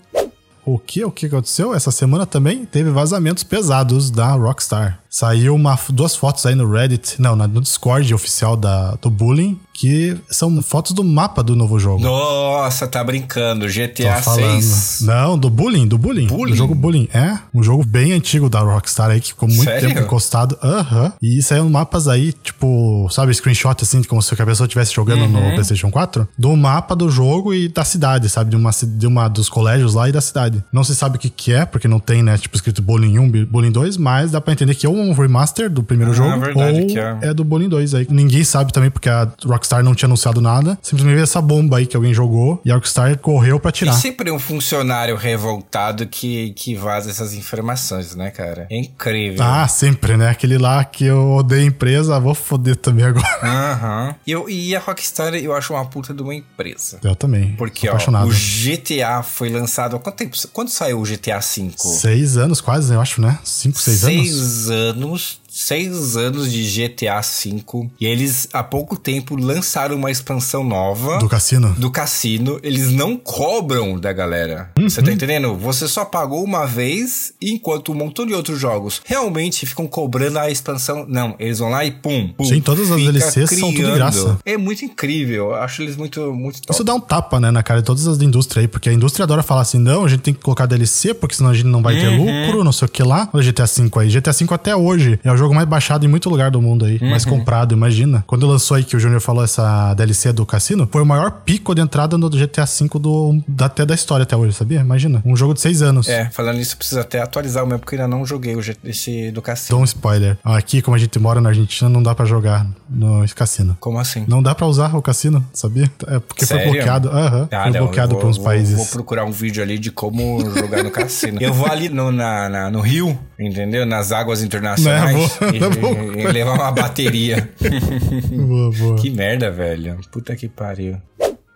O 0.65 0.77
que? 0.77 1.03
O 1.03 1.11
que 1.11 1.25
aconteceu? 1.25 1.73
Essa 1.73 1.91
semana 1.91 2.25
também 2.25 2.65
teve 2.65 2.89
vazamentos 2.91 3.43
pesados 3.43 4.11
da 4.11 4.31
Rockstar. 4.33 5.00
Saiu 5.11 5.53
uma, 5.53 5.77
duas 5.89 6.15
fotos 6.15 6.45
aí 6.45 6.55
no 6.55 6.71
Reddit, 6.71 7.21
não, 7.21 7.35
no 7.35 7.59
Discord 7.59 8.13
oficial 8.13 8.55
da, 8.55 8.95
do 9.01 9.09
Bullying, 9.09 9.59
que 9.73 10.15
são 10.29 10.61
fotos 10.61 10.93
do 10.93 11.03
mapa 11.03 11.43
do 11.43 11.53
novo 11.53 11.77
jogo. 11.79 12.01
Nossa, 12.01 12.87
tá 12.87 13.03
brincando. 13.03 13.67
GTA 13.67 14.21
6. 14.21 15.01
Não, 15.01 15.37
do 15.37 15.49
Bullying, 15.49 15.85
do 15.85 15.97
Bullying. 15.97 16.27
Bullying? 16.27 16.51
Do 16.51 16.57
jogo 16.57 16.73
Bullying. 16.75 17.09
É, 17.13 17.39
um 17.53 17.61
jogo 17.61 17.83
bem 17.83 18.13
antigo 18.13 18.49
da 18.49 18.61
Rockstar 18.61 19.09
aí, 19.09 19.19
que 19.19 19.29
ficou 19.29 19.49
muito 19.49 19.65
Sério? 19.65 19.89
tempo 19.89 20.01
encostado. 20.01 20.57
Aham. 20.63 21.05
Uhum. 21.05 21.11
E 21.21 21.41
saíram 21.41 21.69
mapas 21.69 22.07
aí, 22.07 22.31
tipo, 22.31 23.09
sabe, 23.09 23.33
screenshot 23.33 23.75
assim, 23.81 24.03
como 24.03 24.21
se 24.21 24.33
a 24.33 24.45
pessoa 24.45 24.65
estivesse 24.65 24.93
jogando 24.93 25.23
uhum. 25.23 25.49
no 25.49 25.51
PlayStation 25.53 25.91
4, 25.91 26.27
do 26.37 26.55
mapa 26.55 26.95
do 26.95 27.09
jogo 27.09 27.53
e 27.53 27.67
da 27.67 27.83
cidade, 27.83 28.29
sabe? 28.29 28.51
De 28.51 28.55
uma, 28.55 28.71
de 28.71 29.07
uma 29.07 29.27
dos 29.27 29.49
colégios 29.49 29.93
lá 29.93 30.07
e 30.07 30.11
da 30.11 30.21
cidade. 30.21 30.63
Não 30.71 30.83
se 30.83 30.95
sabe 30.95 31.17
o 31.17 31.19
que, 31.19 31.29
que 31.29 31.53
é, 31.53 31.65
porque 31.65 31.87
não 31.87 31.99
tem, 31.99 32.23
né, 32.23 32.37
tipo, 32.37 32.55
escrito 32.55 32.81
Bullying 32.81 33.17
1, 33.17 33.45
Bullying 33.47 33.71
2, 33.71 33.97
mas 33.97 34.31
dá 34.31 34.39
pra 34.39 34.53
entender 34.53 34.75
que 34.75 34.85
é 34.85 34.89
um 34.89 35.00
remaster 35.13 35.69
do 35.69 35.83
primeiro 35.83 36.11
ah, 36.11 36.15
jogo 36.15 36.39
verdade, 36.39 36.99
ou 36.99 37.05
é. 37.23 37.29
é 37.29 37.33
do 37.33 37.43
Bullying 37.43 37.69
2 37.69 37.93
aí. 37.95 38.07
Ninguém 38.09 38.43
sabe 38.43 38.71
também, 38.71 38.91
porque 38.91 39.09
a 39.09 39.27
Rockstar 39.45 39.83
não 39.83 39.95
tinha 39.95 40.07
anunciado 40.07 40.41
nada. 40.41 40.77
Simplesmente 40.81 41.15
veio 41.15 41.23
essa 41.23 41.41
bomba 41.41 41.77
aí 41.77 41.85
que 41.85 41.95
alguém 41.95 42.13
jogou 42.13 42.61
e 42.63 42.71
a 42.71 42.75
Rockstar 42.75 43.17
correu 43.17 43.59
para 43.59 43.71
tirar. 43.71 43.93
E 43.93 43.95
sempre 43.95 44.31
um 44.31 44.39
funcionário 44.39 45.15
revoltado 45.15 46.05
que, 46.05 46.51
que 46.51 46.75
vaza 46.75 47.09
essas 47.09 47.33
informações, 47.33 48.15
né, 48.15 48.29
cara? 48.29 48.67
É 48.69 48.77
incrível. 48.77 49.43
Ah, 49.43 49.67
sempre, 49.67 50.15
né? 50.17 50.29
Aquele 50.29 50.57
lá 50.57 50.83
que 50.83 51.05
eu 51.05 51.31
odeio 51.31 51.63
a 51.63 51.65
empresa, 51.65 52.19
vou 52.19 52.33
foder 52.33 52.75
também 52.75 53.05
agora. 53.05 53.27
Aham. 53.43 54.15
Uhum. 54.27 54.49
E 54.49 54.75
a 54.75 54.79
Rockstar 54.79 55.33
eu 55.35 55.53
acho 55.53 55.73
uma 55.73 55.85
puta 55.85 56.13
de 56.13 56.21
uma 56.21 56.35
empresa. 56.35 56.99
Eu 57.03 57.15
também. 57.15 57.53
Porque, 57.57 57.87
ó, 57.89 57.95
o 57.95 58.29
GTA 58.29 59.23
foi 59.23 59.49
lançado 59.49 59.95
há 59.95 59.99
quanto 59.99 60.15
tempo 60.15 60.35
Quando 60.51 60.69
saiu 60.69 60.99
o 60.99 61.03
GTA 61.03 61.39
V? 61.39 61.71
Seis 61.77 62.37
anos 62.37 62.61
quase, 62.61 62.93
eu 62.93 63.01
acho, 63.01 63.21
né? 63.21 63.39
Cinco, 63.43 63.79
seis, 63.79 63.99
seis 63.99 64.03
anos. 64.03 64.27
Seis 64.27 64.69
anos 64.69 64.90
anos 64.91 65.40
seis 65.61 66.17
anos 66.17 66.51
de 66.51 66.63
GTA 66.63 67.21
V 67.21 67.89
e 67.99 68.05
eles 68.05 68.47
há 68.51 68.63
pouco 68.63 68.97
tempo 68.97 69.35
lançaram 69.35 69.95
uma 69.95 70.09
expansão 70.09 70.63
nova 70.63 71.19
do 71.19 71.29
cassino. 71.29 71.73
Do 71.77 71.91
cassino, 71.91 72.59
eles 72.63 72.91
não 72.91 73.15
cobram 73.15 73.99
da 73.99 74.11
galera. 74.11 74.71
Uhum. 74.77 74.89
Você 74.89 75.01
tá 75.01 75.11
entendendo? 75.11 75.55
Você 75.55 75.87
só 75.87 76.03
pagou 76.03 76.43
uma 76.43 76.65
vez, 76.65 77.33
enquanto 77.41 77.91
um 77.91 77.95
montão 77.95 78.25
de 78.25 78.33
outros 78.33 78.59
jogos 78.59 79.01
realmente 79.05 79.65
ficam 79.65 79.87
cobrando 79.87 80.39
a 80.39 80.49
expansão. 80.49 81.05
Não, 81.07 81.35
eles 81.39 81.59
vão 81.59 81.69
lá 81.69 81.85
e 81.85 81.91
pum, 81.91 82.29
pum. 82.35 82.45
Sim, 82.45 82.61
todas 82.61 82.91
as 82.91 82.97
DLCs 82.97 83.49
criando. 83.49 83.59
são 83.59 83.73
tudo 83.73 83.93
graça. 83.93 84.39
É 84.45 84.57
muito 84.57 84.83
incrível. 84.83 85.49
Eu 85.49 85.55
acho 85.55 85.81
eles 85.81 85.95
muito 85.95 86.33
muito 86.33 86.61
top. 86.61 86.73
Isso 86.73 86.83
dá 86.83 86.93
um 86.93 86.99
tapa, 86.99 87.39
né, 87.39 87.51
na 87.51 87.61
cara 87.61 87.81
de 87.81 87.85
todas 87.85 88.07
as 88.07 88.17
da 88.17 88.25
indústria 88.25 88.61
aí, 88.61 88.67
porque 88.67 88.89
a 88.89 88.93
indústria 88.93 89.23
adora 89.23 89.43
falar 89.43 89.61
assim: 89.61 89.79
"Não, 89.79 90.05
a 90.05 90.07
gente 90.07 90.21
tem 90.21 90.33
que 90.33 90.39
colocar 90.41 90.65
DLC, 90.65 91.13
porque 91.13 91.35
senão 91.35 91.51
a 91.51 91.53
gente 91.53 91.67
não 91.67 91.81
vai 91.81 91.99
ter 91.99 92.07
uhum. 92.07 92.45
lucro, 92.45 92.63
não 92.63 92.71
sei 92.71 92.87
o 92.87 92.89
que 92.89 93.03
lá". 93.03 93.29
O 93.31 93.39
GTA 93.39 93.65
V 93.65 93.89
aí, 93.99 94.09
GTA 94.09 94.31
V 94.31 94.47
até 94.51 94.75
hoje 94.75 95.19
é 95.23 95.31
o 95.31 95.37
jogo 95.37 95.50
mais 95.53 95.67
baixado 95.67 96.05
em 96.05 96.07
muito 96.07 96.29
lugar 96.29 96.51
do 96.51 96.61
mundo 96.61 96.85
aí, 96.85 96.97
uhum. 97.01 97.09
mais 97.09 97.25
comprado, 97.25 97.73
imagina. 97.73 98.23
Quando 98.27 98.47
lançou 98.47 98.77
aí 98.77 98.83
que 98.83 98.95
o 98.95 98.99
Júnior 98.99 99.21
falou 99.21 99.43
essa 99.43 99.93
DLC 99.93 100.31
do 100.33 100.45
cassino, 100.45 100.87
foi 100.91 101.01
o 101.01 101.05
maior 101.05 101.31
pico 101.45 101.73
de 101.73 101.81
entrada 101.81 102.17
no 102.17 102.29
GTA 102.29 102.65
V 102.65 102.99
do, 102.99 103.43
da, 103.47 103.65
até 103.65 103.85
da 103.85 103.93
história 103.95 104.23
até 104.23 104.35
hoje, 104.35 104.53
sabia? 104.53 104.79
Imagina. 104.79 105.21
Um 105.25 105.35
jogo 105.35 105.53
de 105.53 105.61
seis 105.61 105.81
anos. 105.81 106.07
É, 106.07 106.29
falando 106.31 106.57
nisso, 106.57 106.77
precisa 106.77 107.01
até 107.01 107.21
atualizar 107.21 107.63
o 107.63 107.67
meu, 107.67 107.79
porque 107.79 107.95
ainda 107.95 108.07
não 108.07 108.25
joguei 108.25 108.55
o 108.55 108.61
esse 108.83 109.31
do 109.31 109.41
cassino. 109.41 109.77
Dou 109.77 109.81
um 109.81 109.85
spoiler. 109.85 110.37
Aqui, 110.43 110.81
como 110.81 110.95
a 110.95 110.99
gente 110.99 111.17
mora 111.19 111.41
na 111.41 111.49
Argentina, 111.49 111.89
não 111.89 112.01
dá 112.01 112.13
para 112.15 112.25
jogar 112.25 112.65
no 112.89 113.25
cassino. 113.35 113.77
Como 113.79 113.97
assim? 113.99 114.25
Não 114.27 114.41
dá 114.41 114.53
para 114.53 114.67
usar 114.67 114.95
o 114.95 115.01
cassino, 115.01 115.45
sabia? 115.53 115.91
É 116.07 116.19
porque 116.19 116.45
Sério? 116.45 116.63
foi 116.63 116.73
bloqueado. 116.73 117.09
Aham. 117.09 117.41
Uhum, 117.41 117.47
ah, 117.51 117.63
foi 117.63 117.71
não, 117.71 117.79
bloqueado 117.79 118.15
por 118.15 118.25
uns 118.25 118.37
vou, 118.37 118.45
países. 118.45 118.75
Vou 118.75 118.85
procurar 118.87 119.25
um 119.25 119.31
vídeo 119.31 119.63
ali 119.63 119.77
de 119.77 119.91
como 119.91 120.39
jogar 120.51 120.83
no 120.83 120.91
cassino. 120.91 121.39
Eu 121.41 121.53
vou 121.53 121.67
ali 121.67 121.89
no, 121.89 122.11
na, 122.11 122.49
na, 122.49 122.71
no 122.71 122.81
Rio, 122.81 123.17
entendeu? 123.39 123.85
Nas 123.85 124.11
águas 124.11 124.41
internacionais. 124.41 125.39
Não, 125.39 125.40
e, 125.53 125.59
não 125.59 125.71
vou. 125.71 126.13
e 126.13 126.27
levar 126.27 126.53
uma 126.53 126.71
bateria. 126.71 127.51
boa, 128.31 128.71
boa. 128.71 128.95
Que 128.97 129.09
merda, 129.09 129.51
velho. 129.51 129.99
Puta 130.11 130.35
que 130.35 130.47
pariu. 130.47 130.97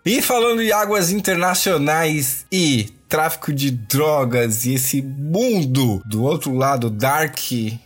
E 0.05 0.21
falando 0.21 0.61
de 0.61 0.71
águas 0.71 1.11
internacionais 1.11 2.45
e 2.51 2.89
tráfico 3.09 3.51
de 3.53 3.71
drogas 3.71 4.65
e 4.65 4.75
esse 4.75 5.01
mundo 5.01 6.01
do 6.05 6.23
outro 6.23 6.53
lado 6.53 6.89
dark, 6.89 7.39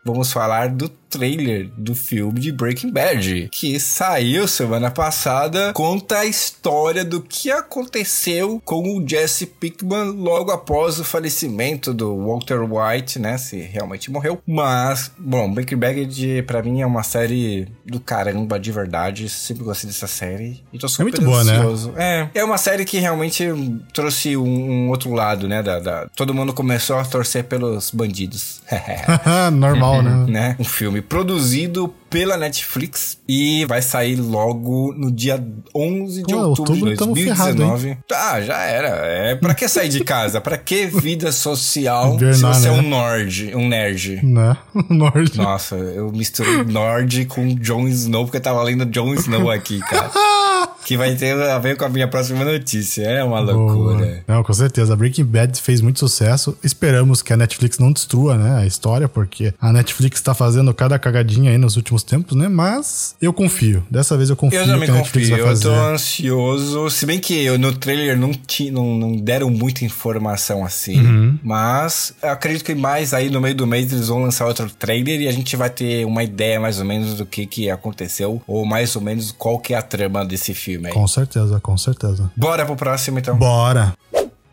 vamos 0.03 0.32
falar 0.32 0.70
do 0.70 0.89
trailer 1.10 1.70
do 1.75 1.96
filme 1.96 2.39
de 2.39 2.51
Breaking 2.51 2.92
Bad, 2.92 3.50
que 3.51 3.80
saiu 3.80 4.48
semana 4.48 4.92
passada, 4.92 5.74
conta 5.74 6.20
a 6.20 6.25
história 6.25 7.04
do 7.04 7.22
que 7.22 7.51
aconteceu 7.51 8.62
com 8.63 8.98
o 8.98 9.08
Jesse 9.08 9.46
Pinkman 9.46 10.12
logo 10.12 10.51
após 10.51 11.00
o 11.00 11.04
falecimento 11.04 11.94
do 11.94 12.16
Walter 12.25 12.62
White, 12.62 13.20
né, 13.20 13.38
se 13.38 13.58
realmente 13.58 14.12
morreu. 14.12 14.42
Mas, 14.46 15.12
bom, 15.18 15.51
Breaking 15.51 15.78
Bad 15.78 16.44
para 16.44 16.62
mim 16.62 16.82
é 16.82 16.86
uma 16.86 17.04
série 17.04 17.68
do 17.86 18.00
caramba 18.00 18.60
de 18.60 18.72
verdade, 18.72 19.30
sempre 19.30 19.63
gostei 19.63 19.89
dessa 19.89 20.08
série 20.08 20.63
e 20.72 20.78
tô 20.78 20.88
super 20.88 21.01
é 21.01 21.06
muito 21.06 21.22
boa, 21.22 21.44
né? 21.44 21.58
ansioso. 21.58 21.92
Né? 21.92 22.30
É, 22.34 22.39
é 22.39 22.44
uma 22.44 22.58
série 22.58 22.86
que 22.86 23.00
realmente 23.00 23.46
trouxe 23.94 24.38
um, 24.38 24.44
um 24.44 24.89
outro 24.89 25.12
lado, 25.13 25.48
né, 25.48 25.63
da, 25.63 25.80
da, 25.80 26.08
todo 26.16 26.34
mundo 26.34 26.54
começou 26.54 26.98
a 26.98 27.06
torcer 27.06 27.46
pelos 27.46 27.92
bandidos. 27.92 28.62
Normal, 29.51 30.01
né? 30.04 30.25
né? 30.30 30.56
Um 30.60 30.63
filme 30.63 30.99
filme 31.00 31.01
produzido 31.01 31.94
pela 32.10 32.38
Netflix 32.38 33.18
e 33.28 33.66
vai 33.66 33.82
sair 33.82 34.16
logo 34.16 34.94
no 34.98 35.12
dia 35.12 35.44
11 35.75 36.24
de 36.24 36.34
Pô, 36.34 36.39
outubro, 36.48 36.89
de 36.89 36.96
2019. 36.96 37.82
Ferrado, 37.82 38.06
ah, 38.12 38.42
já 38.42 38.63
era. 38.63 38.88
É 39.06 39.36
para 39.36 39.54
que 39.54 39.68
sair 39.68 39.89
de 39.89 40.04
casa? 40.04 40.42
Para 40.42 40.58
que 40.58 40.88
vida 40.88 41.32
social 41.32 42.18
Vernar, 42.18 42.56
se 42.56 42.62
você 42.62 42.70
né? 42.70 42.78
é 42.78 42.80
um 42.80 42.89
nerd, 42.89 43.56
um 43.56 43.68
nerd? 43.68 44.25
Né? 44.25 44.58
Nord. 44.89 45.38
Nossa, 45.38 45.75
eu 45.75 46.12
misturei 46.12 46.63
nerd 46.63 47.25
com 47.25 47.56
Jon 47.56 47.88
Snow 47.88 48.25
porque 48.25 48.38
eu 48.38 48.42
tava 48.42 48.63
lendo 48.63 48.86
Jon 48.86 49.13
Snow 49.13 49.51
aqui, 49.51 49.80
cara. 49.80 50.12
que 50.86 50.98
vai 50.98 51.16
ter 51.16 51.39
a 51.39 51.60
ver 51.60 51.78
com 51.78 51.86
a 51.86 51.89
minha 51.89 52.08
próxima 52.08 52.44
notícia. 52.44 53.04
É 53.04 53.24
uma 53.24 53.39
loucura. 53.39 54.24
Não, 54.28 54.44
com 54.44 54.54
certeza. 54.54 54.96
Breaking 54.96 55.25
Bad 55.25 55.62
fez 55.62 55.82
muito 55.82 56.00
sucesso. 56.00 56.58
Esperamos 56.63 57.22
que 57.22 57.32
a 57.32 57.38
Netflix 57.38 57.78
não 57.78 57.92
destrua, 57.92 58.38
né, 58.38 58.58
a 58.58 58.66
história, 58.66 59.08
porque 59.08 59.54
a 59.60 59.72
Netflix 59.72 60.22
tá 60.22 60.34
fazendo 60.34 60.74
cada 60.74 60.98
cagadinha 60.98 61.51
aí 61.51 61.58
nos 61.58 61.75
últimos 61.75 61.99
tempos, 62.03 62.38
né? 62.38 62.48
Mas 62.48 63.15
eu 63.22 63.34
confio. 63.34 63.84
Dessa 63.89 64.18
vez 64.18 64.29
eu 64.29 64.36
confio 64.36 64.60
eu 64.60 64.65
também 64.65 64.89
confio. 64.89 65.38
Eu 65.38 65.60
tô 65.60 65.72
ansioso. 65.72 66.89
Se 66.89 67.06
bem 67.06 67.20
que 67.20 67.44
eu, 67.44 67.58
no 67.58 67.74
trailer 67.74 68.18
não, 68.18 68.32
ti, 68.32 68.72
não, 68.72 68.96
não 68.96 69.15
deram 69.15 69.50
muita 69.50 69.86
informação 69.86 70.65
assim. 70.65 71.00
Uhum. 71.00 71.39
Mas 71.44 72.13
acredito 72.22 72.63
que 72.63 72.75
mais 72.75 73.13
aí 73.13 73.29
no 73.29 73.41
meio 73.41 73.56
do 73.56 73.68
mês 73.68 73.91
eles 73.91 74.08
vão 74.08 74.24
lançar 74.24 74.46
outro 74.46 74.70
trailer 74.70 75.22
e 75.22 75.27
a 75.27 75.32
gente 75.32 75.56
vai 75.56 75.70
ter 75.70 76.06
uma 76.06 76.24
ideia 76.24 76.60
mais 76.60 76.79
ou 76.79 76.86
menos 76.86 77.15
do 77.15 77.25
que, 77.25 77.46
que 77.46 77.70
aconteceu. 77.70 78.41
Ou 78.48 78.65
mais 78.65 78.96
ou 78.96 79.01
menos 79.01 79.32
qual 79.32 79.60
que 79.60 79.74
é 79.74 79.77
a 79.77 79.82
trama 79.82 80.25
desse 80.25 80.53
filme 80.53 80.88
aí. 80.88 80.94
Com 80.94 81.08
certeza, 81.08 81.60
com 81.60 81.77
certeza. 81.77 82.32
Bora 82.36 82.65
pro 82.65 82.75
próximo 82.75 83.20
então. 83.20 83.38
Bora. 83.38 83.94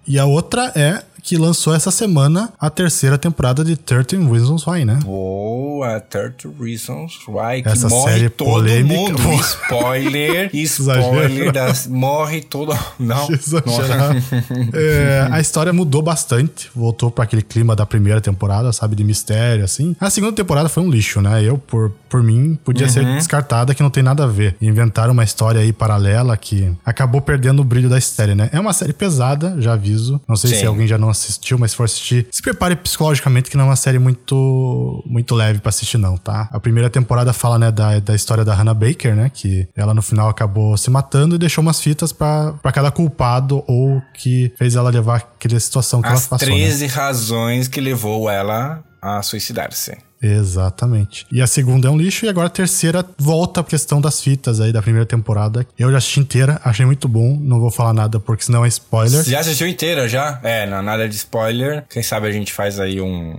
E 0.07 0.19
a 0.21 0.25
outra 0.25 0.73
é 0.77 1.03
que 1.27 1.37
lançou 1.37 1.75
essa 1.75 1.91
semana 1.91 2.53
a 2.57 2.71
terceira 2.71 3.19
temporada 3.19 3.65
de 3.65 3.77
13 3.77 4.31
Reasons 4.31 4.65
Why, 4.65 4.85
né? 4.85 5.01
Boa, 5.03 5.99
30 5.99 6.51
Reasons 6.61 7.19
Why. 7.27 7.65
Que 7.65 7.69
essa 7.69 7.89
morre 7.89 8.13
série 8.13 8.29
todo 8.31 8.49
polêmica. 8.49 8.95
mundo. 8.95 9.41
Spoiler, 9.41 10.51
spoiler, 10.55 11.51
das, 11.51 11.89
morre 11.89 12.43
todo... 12.43 12.79
Não, 13.01 13.27
é, 14.73 15.29
a 15.33 15.41
história 15.41 15.73
mudou 15.73 16.01
bastante, 16.01 16.71
voltou 16.73 17.11
para 17.11 17.25
aquele 17.25 17.43
clima 17.43 17.75
da 17.75 17.85
primeira 17.85 18.21
temporada, 18.21 18.73
sabe, 18.73 18.95
de 18.95 19.03
mistério, 19.03 19.65
assim. 19.65 19.97
A 19.99 20.09
segunda 20.11 20.33
temporada 20.33 20.69
foi 20.69 20.85
um 20.85 20.89
lixo, 20.89 21.21
né? 21.21 21.43
Eu, 21.43 21.59
por, 21.59 21.91
por 22.09 22.23
mim, 22.23 22.57
podia 22.65 22.87
uhum. 22.87 22.93
ser 22.93 23.05
descartada, 23.05 23.75
que 23.75 23.83
não 23.83 23.91
tem 23.91 24.03
nada 24.03 24.23
a 24.23 24.29
ver. 24.29 24.55
Inventaram 24.63 25.13
uma 25.13 25.25
história 25.25 25.61
aí 25.61 25.73
paralela 25.73 26.37
que 26.37 26.73
acabou 26.85 27.21
perdendo 27.21 27.63
o 27.63 27.65
brilho 27.65 27.89
da 27.89 28.01
série, 28.01 28.37
né? 28.37 28.49
É 28.53 28.61
uma 28.61 28.73
série 28.73 28.93
pesada, 28.93 29.57
já 29.59 29.73
aviso. 29.73 30.21
Não 30.29 30.37
sei 30.37 30.51
Sim. 30.51 30.61
se 30.61 30.67
alguém 30.67 30.87
já 30.87 30.97
não 30.97 31.16
assistiu, 31.25 31.59
mas 31.59 31.73
se 31.73 31.77
for 31.77 31.85
assistir, 31.85 32.27
se 32.31 32.43
prepare 32.43 32.77
psicologicamente 32.77 33.51
que 33.51 33.57
não 33.57 33.65
é 33.65 33.69
uma 33.69 33.77
série 33.77 33.99
muito 33.99 35.03
muito 35.07 35.35
leve 35.35 35.61
para 35.61 35.71
assistir 35.71 35.99
não, 35.99 36.17
tá? 36.17 36.49
A 36.53 36.61
primeira 36.61 36.91
temporada 36.91 37.33
fala, 37.33 37.59
né, 37.59 37.71
da, 37.71 37.99
da 38.01 38.15
história 38.15 38.45
da 38.45 38.55
Hannah 38.55 38.75
Baker, 38.75 39.15
né, 39.15 39.31
que 39.33 39.69
ela 39.75 39.95
no 39.95 40.03
final 40.03 40.29
acabou 40.29 40.77
se 40.77 40.91
matando 40.91 41.35
e 41.35 41.39
deixou 41.39 41.63
umas 41.63 41.81
fitas 41.81 42.13
para 42.13 42.73
cada 42.73 42.91
culpado 42.91 43.63
ou 43.67 44.03
que 44.15 44.53
fez 44.57 44.77
ela 44.77 44.91
levar 44.91 45.17
aquela 45.17 45.61
situação 45.61 46.01
que 46.01 46.09
As 46.09 46.13
ela 46.13 46.29
passou. 46.31 46.49
As 46.49 46.55
13 46.55 46.87
né? 46.87 46.93
razões 46.93 47.69
que 47.69 47.81
levou 47.81 48.29
ela 48.29 48.83
a 49.01 49.23
suicidar-se. 49.23 49.97
Exatamente. 50.27 51.27
E 51.31 51.41
a 51.41 51.47
segunda 51.47 51.89
é 51.89 51.91
um 51.91 51.97
lixo, 51.97 52.27
e 52.27 52.29
agora 52.29 52.47
a 52.47 52.51
terceira 52.51 53.05
volta 53.19 53.61
a 53.61 53.65
questão 53.65 54.01
das 54.01 54.21
fitas 54.23 54.61
aí 54.61 54.73
da 54.73 54.83
primeira 54.83 55.07
temporada. 55.07 55.67
Eu 55.79 55.91
já 55.91 55.99
assisti 55.99 56.21
inteira, 56.21 56.61
achei 56.65 56.85
muito 56.85 57.09
bom. 57.09 57.39
Não 57.41 57.61
vou 57.61 57.71
falar 57.71 57.93
nada 57.93 58.19
porque 58.19 58.45
senão 58.45 58.65
é 58.65 58.69
spoiler. 58.69 59.25
Já 59.25 59.41
assistiu 59.41 59.67
inteira 59.67 60.09
já? 60.09 60.41
É, 60.43 60.67
não, 60.67 60.83
nada 60.83 61.09
de 61.09 61.15
spoiler. 61.15 61.85
Quem 61.89 62.03
sabe 62.03 62.27
a 62.27 62.33
gente 62.33 62.53
faz 62.53 62.79
aí 62.81 63.01
um 63.01 63.37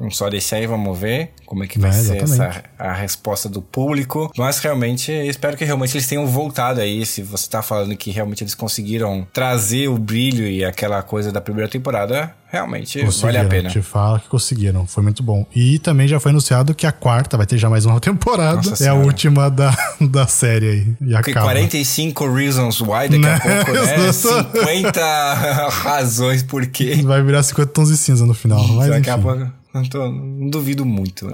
um 0.00 0.10
só 0.10 0.30
desse 0.30 0.54
aí, 0.54 0.66
vamos 0.66 0.96
ver 0.96 1.32
como 1.48 1.64
é 1.64 1.66
que 1.66 1.78
vai 1.78 1.88
é, 1.88 1.94
ser 1.94 2.22
essa, 2.22 2.62
a 2.78 2.92
resposta 2.92 3.48
do 3.48 3.62
público. 3.62 4.30
Mas 4.36 4.58
realmente, 4.58 5.10
espero 5.10 5.56
que 5.56 5.64
realmente 5.64 5.96
eles 5.96 6.06
tenham 6.06 6.26
voltado 6.26 6.78
aí. 6.78 7.06
Se 7.06 7.22
você 7.22 7.48
tá 7.48 7.62
falando 7.62 7.96
que 7.96 8.10
realmente 8.10 8.44
eles 8.44 8.54
conseguiram 8.54 9.26
trazer 9.32 9.88
o 9.88 9.96
brilho 9.96 10.46
e 10.46 10.62
aquela 10.62 11.02
coisa 11.02 11.32
da 11.32 11.40
primeira 11.40 11.66
temporada, 11.66 12.34
realmente 12.52 13.02
vale 13.22 13.38
a 13.38 13.46
pena. 13.46 13.70
Te 13.70 13.80
fala 13.80 14.20
que 14.20 14.28
conseguiram, 14.28 14.86
foi 14.86 15.02
muito 15.02 15.22
bom. 15.22 15.46
E 15.56 15.78
também 15.78 16.06
já 16.06 16.20
foi 16.20 16.32
anunciado 16.32 16.74
que 16.74 16.86
a 16.86 16.92
quarta 16.92 17.38
vai 17.38 17.46
ter 17.46 17.56
já 17.56 17.70
mais 17.70 17.86
uma 17.86 17.98
temporada. 18.00 18.56
Nossa 18.56 18.84
é 18.84 18.88
a 18.88 18.94
última 18.94 19.50
da, 19.50 19.74
da 19.98 20.26
série 20.26 20.68
aí. 20.68 20.96
E 21.00 21.16
acaba. 21.16 21.46
45 21.46 22.30
Reasons 22.30 22.82
Why 22.82 23.08
daqui 23.08 23.18
né? 23.20 23.34
a 23.36 23.40
pouco, 23.40 23.72
né? 23.72 24.12
50 24.12 25.68
razões 25.70 26.42
por 26.42 26.66
quê. 26.66 27.00
Vai 27.02 27.22
virar 27.22 27.42
50 27.42 27.72
tons 27.72 27.88
de 27.88 27.96
cinza 27.96 28.26
no 28.26 28.34
final. 28.34 28.62
Mas 28.68 28.88
daqui 28.88 29.08
enfim. 29.08 29.10
a 29.10 29.18
pouco. 29.18 29.58
Não, 29.72 29.84
tô, 29.84 30.10
não 30.10 30.48
duvido 30.48 30.84
muito. 30.84 31.26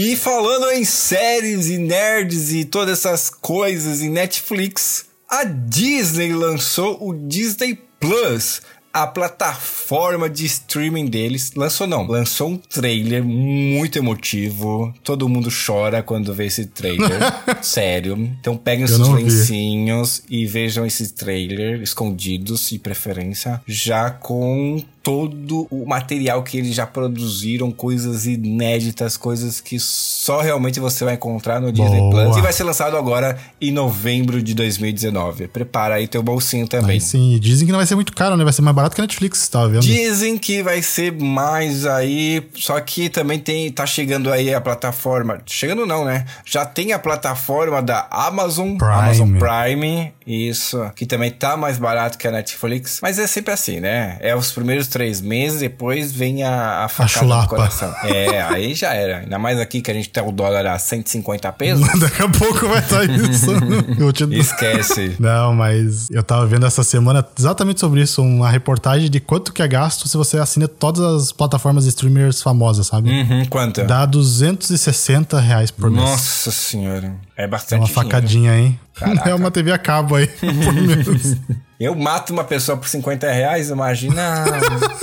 E 0.00 0.14
falando 0.14 0.70
em 0.70 0.84
séries 0.84 1.66
e 1.66 1.76
nerds 1.76 2.52
e 2.52 2.64
todas 2.64 3.00
essas 3.00 3.28
coisas 3.28 4.00
em 4.00 4.08
Netflix, 4.08 5.06
a 5.28 5.42
Disney 5.42 6.32
lançou 6.32 7.04
o 7.04 7.12
Disney 7.12 7.76
Plus, 7.98 8.62
a 8.92 9.08
plataforma 9.08 10.30
de 10.30 10.46
streaming 10.46 11.06
deles 11.06 11.52
lançou 11.56 11.86
não, 11.86 12.06
lançou 12.06 12.50
um 12.50 12.56
trailer 12.56 13.24
muito 13.24 13.98
emotivo. 13.98 14.94
Todo 15.02 15.28
mundo 15.28 15.50
chora 15.50 16.02
quando 16.02 16.32
vê 16.32 16.46
esse 16.46 16.66
trailer. 16.66 17.18
Sério. 17.60 18.16
Então 18.40 18.56
peguem 18.56 18.84
os 18.84 18.92
seus 18.92 19.08
lencinhos 19.08 20.22
e 20.30 20.46
vejam 20.46 20.86
esse 20.86 21.12
trailer 21.12 21.82
escondidos 21.82 22.68
de 22.68 22.78
preferência, 22.78 23.60
já 23.66 24.10
com 24.10 24.80
todo 25.02 25.66
o 25.70 25.86
material 25.86 26.42
que 26.42 26.58
eles 26.58 26.74
já 26.74 26.86
produziram, 26.86 27.70
coisas 27.70 28.26
inéditas, 28.26 29.16
coisas 29.16 29.60
que 29.60 29.78
só 29.78 30.40
realmente 30.40 30.80
você 30.80 31.04
vai 31.04 31.14
encontrar 31.14 31.60
no 31.60 31.72
Disney 31.72 31.98
Boa. 31.98 32.24
Plus. 32.24 32.36
E 32.36 32.40
vai 32.40 32.52
ser 32.52 32.64
lançado 32.64 32.96
agora 32.96 33.38
em 33.60 33.70
novembro 33.70 34.42
de 34.42 34.54
2019. 34.54 35.48
Prepara 35.48 35.96
aí 35.96 36.06
teu 36.06 36.22
bolsinho 36.22 36.66
também. 36.66 36.92
Aí 36.92 37.00
sim, 37.00 37.38
dizem 37.40 37.66
que 37.66 37.72
não 37.72 37.78
vai 37.78 37.86
ser 37.86 37.94
muito 37.94 38.12
caro, 38.12 38.36
né? 38.36 38.44
Vai 38.44 38.52
ser 38.52 38.62
mais 38.62 38.74
barato 38.74 38.94
que 38.94 39.00
a 39.00 39.04
Netflix, 39.04 39.48
tava 39.48 39.68
vendo? 39.68 39.82
Dizem 39.82 40.36
que 40.36 40.62
vai 40.62 40.82
ser 40.82 41.12
mais 41.12 41.86
aí, 41.86 42.46
só 42.54 42.78
que 42.80 43.08
também 43.08 43.38
tem, 43.38 43.70
tá 43.70 43.86
chegando 43.86 44.32
aí 44.32 44.52
a 44.52 44.60
plataforma. 44.60 45.40
Chegando 45.46 45.86
não, 45.86 46.04
né? 46.04 46.26
Já 46.44 46.66
tem 46.66 46.92
a 46.92 46.98
plataforma 46.98 47.80
da 47.80 48.06
Amazon, 48.10 48.76
Prime. 48.76 48.92
Amazon 48.92 49.38
Prime, 49.38 50.12
isso, 50.26 50.90
que 50.94 51.06
também 51.06 51.30
tá 51.30 51.56
mais 51.56 51.78
barato 51.78 52.18
que 52.18 52.26
a 52.26 52.30
Netflix. 52.30 52.98
Mas 53.00 53.18
é 53.18 53.26
sempre 53.26 53.52
assim, 53.52 53.80
né? 53.80 54.18
É 54.20 54.34
os 54.34 54.50
primeiros 54.50 54.88
três 54.98 55.20
meses, 55.20 55.60
depois 55.60 56.10
vem 56.10 56.42
a, 56.42 56.84
a 56.84 56.88
facada 56.88 57.08
chulapa. 57.20 57.42
do 57.44 57.48
coração. 57.50 57.94
É, 58.02 58.42
aí 58.42 58.74
já 58.74 58.92
era. 58.92 59.18
Ainda 59.18 59.38
mais 59.38 59.60
aqui 59.60 59.80
que 59.80 59.92
a 59.92 59.94
gente 59.94 60.08
tem 60.08 60.20
o 60.26 60.32
dólar 60.32 60.66
a 60.66 60.76
150 60.76 61.52
pesos. 61.52 61.86
Daqui 62.00 62.20
a 62.20 62.28
pouco 62.28 62.66
vai 62.66 62.80
estar 62.80 63.04
isso. 63.08 63.46
Eu 63.96 64.12
te... 64.12 64.24
Esquece. 64.36 65.14
Não, 65.20 65.54
mas 65.54 66.10
eu 66.10 66.22
tava 66.24 66.46
vendo 66.46 66.66
essa 66.66 66.82
semana 66.82 67.24
exatamente 67.38 67.78
sobre 67.78 68.00
isso, 68.02 68.20
uma 68.22 68.50
reportagem 68.50 69.08
de 69.08 69.20
quanto 69.20 69.52
que 69.52 69.62
é 69.62 69.68
gasto 69.68 70.08
se 70.08 70.16
você 70.16 70.36
assina 70.38 70.66
todas 70.66 71.04
as 71.04 71.32
plataformas 71.32 71.84
de 71.84 71.90
streamers 71.90 72.42
famosas, 72.42 72.88
sabe? 72.88 73.08
Uhum, 73.10 73.44
quanto? 73.46 73.84
Dá 73.84 74.04
260 74.04 75.38
reais 75.40 75.70
por 75.70 75.90
mês. 75.90 76.02
Nossa 76.02 76.50
senhora. 76.50 77.14
É 77.36 77.44
É 77.44 77.46
bastante 77.46 77.78
uma 77.80 77.86
dinheiro. 77.86 78.08
facadinha, 78.10 78.58
hein? 78.58 78.80
Caraca. 78.98 79.30
É 79.30 79.34
uma 79.34 79.50
TV 79.50 79.72
a 79.72 79.78
cabo 79.78 80.16
aí. 80.16 80.28
Eu 81.80 81.94
mato 81.94 82.32
uma 82.32 82.42
pessoa 82.42 82.76
por 82.76 82.88
50 82.88 83.30
reais, 83.30 83.70
imagina 83.70 84.44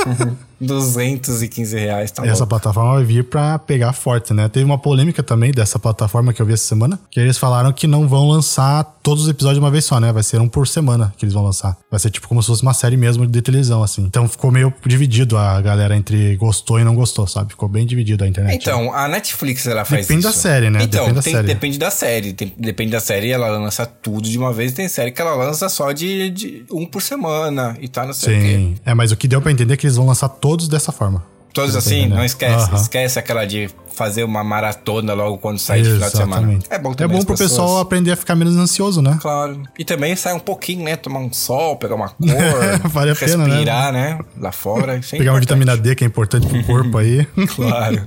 215 0.60 1.78
reais, 1.78 2.12
tá 2.12 2.24
Essa 2.24 2.32
louco. 2.40 2.48
plataforma 2.48 2.96
vai 2.96 3.04
vir 3.04 3.24
pra 3.24 3.58
pegar 3.60 3.94
forte, 3.94 4.34
né? 4.34 4.48
Teve 4.50 4.66
uma 4.66 4.78
polêmica 4.78 5.22
também 5.24 5.52
dessa 5.52 5.78
plataforma 5.80 6.34
que 6.34 6.42
eu 6.42 6.46
vi 6.46 6.54
essa 6.54 6.66
semana, 6.66 7.00
que 7.10 7.20
eles 7.20 7.38
falaram 7.38 7.72
que 7.72 7.88
não 7.88 8.08
vão 8.08 8.28
lançar 8.28 8.84
todos 9.04 9.24
os 9.24 9.30
episódios 9.30 9.60
de 9.60 9.64
uma 9.64 9.72
vez 9.72 9.86
só, 9.86 10.00
né? 10.00 10.12
Vai 10.12 10.24
ser 10.24 10.40
um 10.42 10.48
por 10.48 10.68
semana 10.68 11.14
que 11.18 11.26
eles 11.26 11.34
vão 11.34 11.44
lançar. 11.44 11.78
Vai 11.90 12.00
ser 12.00 12.10
tipo 12.10 12.28
como 12.28 12.42
se 12.42 12.48
fosse 12.48 12.62
uma 12.62 12.74
série 12.74 12.98
mesmo 12.98 13.26
de 13.28 13.42
televisão, 13.42 13.84
assim. 13.84 14.04
Então 14.04 14.28
ficou 14.28 14.52
meio 14.52 14.74
dividido 14.86 15.38
a 15.38 15.62
galera 15.62 15.96
entre 15.96 16.36
gostou 16.38 16.80
e 16.80 16.84
não 16.84 16.96
gostou, 16.96 17.28
sabe? 17.28 17.52
Ficou 17.52 17.70
bem 17.70 17.86
dividido 17.86 18.24
a 18.24 18.28
internet. 18.28 18.56
Então, 18.62 18.94
a 18.94 19.08
Netflix 19.08 19.66
ela 19.68 19.86
faz 19.86 20.08
Depende 20.08 20.26
isso. 20.28 20.36
da 20.36 20.42
série, 20.42 20.70
né? 20.70 20.80
Então, 20.84 21.02
Depende 21.06 21.16
da 21.16 21.22
tem- 21.22 21.34
série. 21.34 21.48
depende 21.48 21.78
da 21.80 21.92
série. 21.92 22.34
Tem- 22.34 22.54
depende 22.58 22.92
da 22.92 23.00
série, 23.00 23.32
ela 23.32 23.48
lança 23.50 23.85
tudo 23.86 24.28
de 24.30 24.38
uma 24.38 24.52
vez. 24.54 24.74
Tem 24.74 24.88
série 24.88 25.12
que 25.12 25.22
ela 25.22 25.36
lança 25.36 25.68
só 25.70 25.92
de, 25.92 26.30
de 26.30 26.66
um 26.72 26.86
por 26.86 27.02
semana 27.02 27.78
e 27.80 27.88
tá, 27.88 28.06
não 28.06 28.14
sei 28.14 28.38
o 28.38 28.42
quê. 28.42 28.48
Sim. 28.56 28.76
É, 28.86 28.94
mas 28.94 29.12
o 29.12 29.16
que 29.18 29.28
deu 29.28 29.42
pra 29.42 29.52
entender 29.52 29.74
é 29.74 29.78
que 29.78 29.86
eles 29.86 29.96
vão 29.96 30.06
lançar 30.08 30.30
todos 30.30 30.68
dessa 30.68 30.92
forma. 30.92 31.24
Todos 31.54 31.74
assim, 31.74 32.06
não 32.08 32.26
esquece. 32.26 32.66
Aham. 32.70 32.76
Esquece 32.76 33.18
aquela 33.18 33.46
de 33.46 33.70
fazer 33.94 34.26
uma 34.26 34.44
maratona 34.44 35.14
logo 35.14 35.38
quando 35.38 35.58
sair 35.58 35.84
de 35.84 35.92
final 35.94 36.10
de 36.10 36.18
semana. 36.18 36.60
É 36.70 36.78
bom 36.78 36.92
É 36.92 36.96
também 36.96 37.14
bom 37.16 37.20
as 37.20 37.24
pro 37.24 37.34
pessoas- 37.34 37.52
pessoal 37.52 37.80
aprender 37.80 38.12
a 38.12 38.18
ficar 38.18 38.36
menos 38.36 38.58
ansioso, 38.58 39.02
né? 39.02 39.18
Claro. 39.22 39.64
E 39.80 39.86
também 39.86 40.14
sai 40.18 40.34
um 40.34 40.40
pouquinho, 40.40 40.84
né? 40.84 40.98
Tomar 40.98 41.20
um 41.20 41.32
sol, 41.32 41.78
pegar 41.78 41.96
uma 41.96 42.10
cor, 42.10 42.28
Vale 42.92 43.12
a 43.12 43.16
pena, 43.16 43.38
né? 43.48 43.54
respirar, 43.54 43.94
né? 43.94 44.20
Lá 44.38 44.52
fora. 44.52 44.98
Isso 45.00 45.16
é 45.16 45.18
Pegar 45.20 45.32
uma 45.32 45.38
importante. 45.40 45.60
vitamina 45.60 45.82
D 45.82 45.96
que 45.96 46.04
é 46.04 46.08
importante 46.08 46.46
pro 46.46 46.62
corpo 46.66 46.98
aí. 46.98 47.26
Claro. 47.56 48.06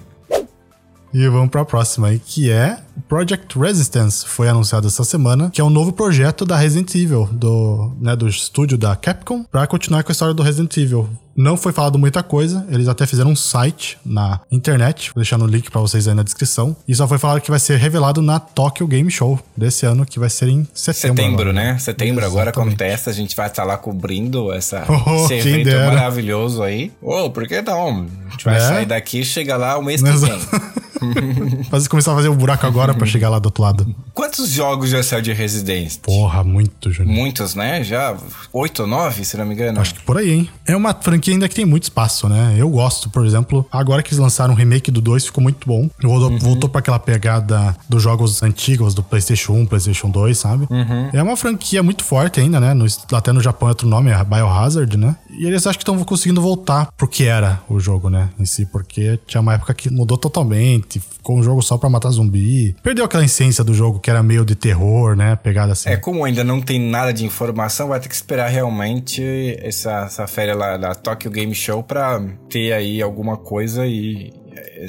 E 1.14 1.26
vamos 1.28 1.49
pra 1.49 1.64
próxima 1.64 2.08
aí, 2.08 2.18
que 2.18 2.50
é 2.50 2.76
Project 3.09 3.59
Resistance. 3.59 4.27
Foi 4.27 4.49
anunciado 4.49 4.87
essa 4.87 5.03
semana, 5.03 5.50
que 5.50 5.61
é 5.61 5.65
um 5.65 5.71
novo 5.71 5.93
projeto 5.93 6.45
da 6.45 6.57
Resident 6.57 6.95
Evil, 6.95 7.27
do, 7.33 7.93
né, 8.00 8.15
do 8.15 8.29
estúdio 8.29 8.77
da 8.77 8.95
Capcom, 8.95 9.45
pra 9.45 9.67
continuar 9.67 10.05
com 10.05 10.11
a 10.11 10.12
história 10.12 10.35
do 10.35 10.43
Resident 10.43 10.77
Evil. 10.77 11.09
Não 11.40 11.57
foi 11.57 11.73
falado 11.73 11.97
muita 12.00 12.21
coisa, 12.21 12.66
eles 12.68 12.88
até 12.88 13.07
fizeram 13.07 13.30
um 13.30 13.37
site 13.37 13.97
na 14.04 14.40
internet, 14.50 15.12
vou 15.14 15.23
deixar 15.23 15.38
no 15.38 15.47
link 15.47 15.71
pra 15.71 15.80
vocês 15.80 16.09
aí 16.09 16.14
na 16.14 16.25
descrição. 16.25 16.75
E 16.87 16.92
só 16.95 17.07
foi 17.07 17.16
falado 17.16 17.40
que 17.40 17.49
vai 17.50 17.61
ser 17.61 17.76
revelado 17.78 18.21
na 18.21 18.40
Tokyo 18.40 18.87
Game 18.88 19.09
Show 19.09 19.38
desse 19.57 19.87
ano, 19.87 20.04
que 20.04 20.18
vai 20.18 20.28
ser 20.28 20.49
em 20.49 20.66
setembro. 20.75 21.23
Setembro, 21.23 21.42
agora. 21.50 21.52
né? 21.52 21.78
Setembro 21.78 22.26
agora 22.26 22.50
Exatamente. 22.50 22.75
acontece, 22.75 23.09
a 23.09 23.12
gente 23.12 23.37
vai 23.37 23.47
estar 23.47 23.62
lá 23.62 23.76
cobrindo 23.78 24.52
essa, 24.52 24.85
Oh, 25.07 25.25
esse 25.26 25.35
evento 25.35 25.64
dera. 25.66 25.87
maravilhoso 25.87 26.61
aí. 26.62 26.90
Ô, 27.00 27.30
por 27.30 27.47
que 27.47 27.62
não? 27.62 28.07
A 28.26 28.30
gente 28.30 28.45
vai 28.45 28.57
É. 28.57 28.61
sair 28.61 28.87
daqui 28.87 29.21
e 29.21 29.25
chega 29.25 29.57
lá 29.57 29.78
o 29.78 29.83
mês 29.85 30.02
que 30.02 30.11
vem. 30.11 30.38
Mas 31.71 31.87
começar 31.87 32.12
a 32.12 32.16
fazer 32.16 32.28
o 32.28 32.35
buraco 32.35 32.66
agora 32.66 32.92
pra 32.92 33.07
chegar 33.07 33.28
lá 33.28 33.38
do 33.38 33.47
outro 33.47 33.62
lado. 33.62 33.95
Quantos 34.12 34.49
jogos 34.50 34.90
já 34.90 35.00
saiu 35.00 35.23
de 35.23 35.33
Resident? 35.33 35.97
Porra, 36.02 36.42
muito, 36.42 36.90
Júnior. 36.90 37.14
Muitos, 37.16 37.54
né? 37.54 37.85
Já 37.85 38.16
oito 38.53 38.83
ou 38.83 38.88
nove, 38.88 39.24
se 39.24 39.37
não 39.37 39.46
me 39.46 39.55
engano. 39.55 39.81
Acho 39.81 39.94
que 39.94 40.01
por 40.03 40.18
aí, 40.18 40.31
hein? 40.31 40.51
É 40.66 40.74
uma 40.77 40.92
franquia 40.92 41.28
ainda 41.33 41.49
que 41.49 41.55
tem 41.55 41.64
muito 41.64 41.85
espaço, 41.85 42.29
né? 42.29 42.55
Eu 42.59 42.69
gosto, 42.71 43.09
por 43.11 43.25
exemplo, 43.27 43.67
agora 43.71 44.03
que 44.03 44.09
eles 44.11 44.19
lançaram 44.19 44.55
o 44.55 44.57
remake 44.57 44.91
do 44.91 45.01
2, 45.01 45.27
ficou 45.27 45.43
muito 45.43 45.67
bom. 45.67 45.88
Voltou, 46.03 46.31
Uhum. 46.31 46.38
voltou 46.38 46.69
pra 46.69 46.81
aquela 46.81 46.99
pegada 46.99 47.77
dos 47.88 48.03
jogos 48.03 48.43
antigos, 48.43 48.95
do 48.95 49.03
PlayStation 49.03 49.53
1, 49.55 49.67
PlayStation 49.67 50.11
2, 50.11 50.37
sabe? 50.38 50.67
Uhum. 50.71 51.11
É 51.12 51.23
uma 51.23 51.37
franquia 51.37 51.83
muito 51.83 52.05
forte 52.05 52.41
ainda, 52.41 52.59
né? 52.61 52.75
No, 52.75 52.87
até 53.12 53.33
no 53.33 53.41
Japão 53.41 53.69
é 53.69 53.73
outro 53.73 53.88
nome, 53.88 54.11
é 54.11 54.25
Biohazard, 54.25 54.97
né? 54.97 55.17
E 55.31 55.47
eles 55.47 55.67
acho 55.67 55.79
que 55.79 55.83
estão 55.83 55.99
conseguindo 56.05 56.41
voltar 56.41 56.88
pro 56.97 57.07
que 57.09 57.25
era 57.25 57.61
o 57.69 57.79
jogo, 57.81 58.09
né? 58.11 58.29
Em 58.38 58.45
si, 58.45 58.67
porque 58.67 59.19
tinha 59.27 59.41
uma 59.41 59.55
época 59.55 59.75
que 59.75 59.91
mudou 59.91 60.17
totalmente, 60.19 61.01
ficou 61.29 61.37
um 61.37 61.43
jogo 61.43 61.61
só 61.61 61.77
pra 61.77 61.91
matar 61.91 62.11
zumbi. 62.11 62.75
Perdeu 62.83 63.05
aquela 63.05 63.25
essência 63.25 63.62
do 63.62 63.75
jogo 63.75 64.01
que 64.01 64.09
era 64.09 64.23
meio 64.23 64.47
de 64.47 64.55
terror, 64.55 65.14
né? 65.14 65.37
Pegada 65.37 65.73
assim. 65.73 65.91
É, 65.91 65.97
como 65.97 66.25
ainda 66.25 66.43
não 66.43 66.61
tem 66.61 66.81
nada 66.81 67.12
de 67.12 67.25
informação, 67.27 67.88
vai 67.88 68.01
ter 68.01 68.09
que 68.09 68.14
esperar 68.14 68.49
realmente 68.49 69.23
essa, 69.61 70.05
essa 70.07 70.27
férias 70.27 70.57
lá 70.57 70.79
da 70.79 70.95
Tokyo 70.95 71.31
Game 71.31 71.55
Show 71.55 71.83
pra 71.83 72.23
ter 72.49 72.73
aí 72.73 73.03
alguma 73.03 73.37
coisa 73.37 73.87
e 73.87 74.33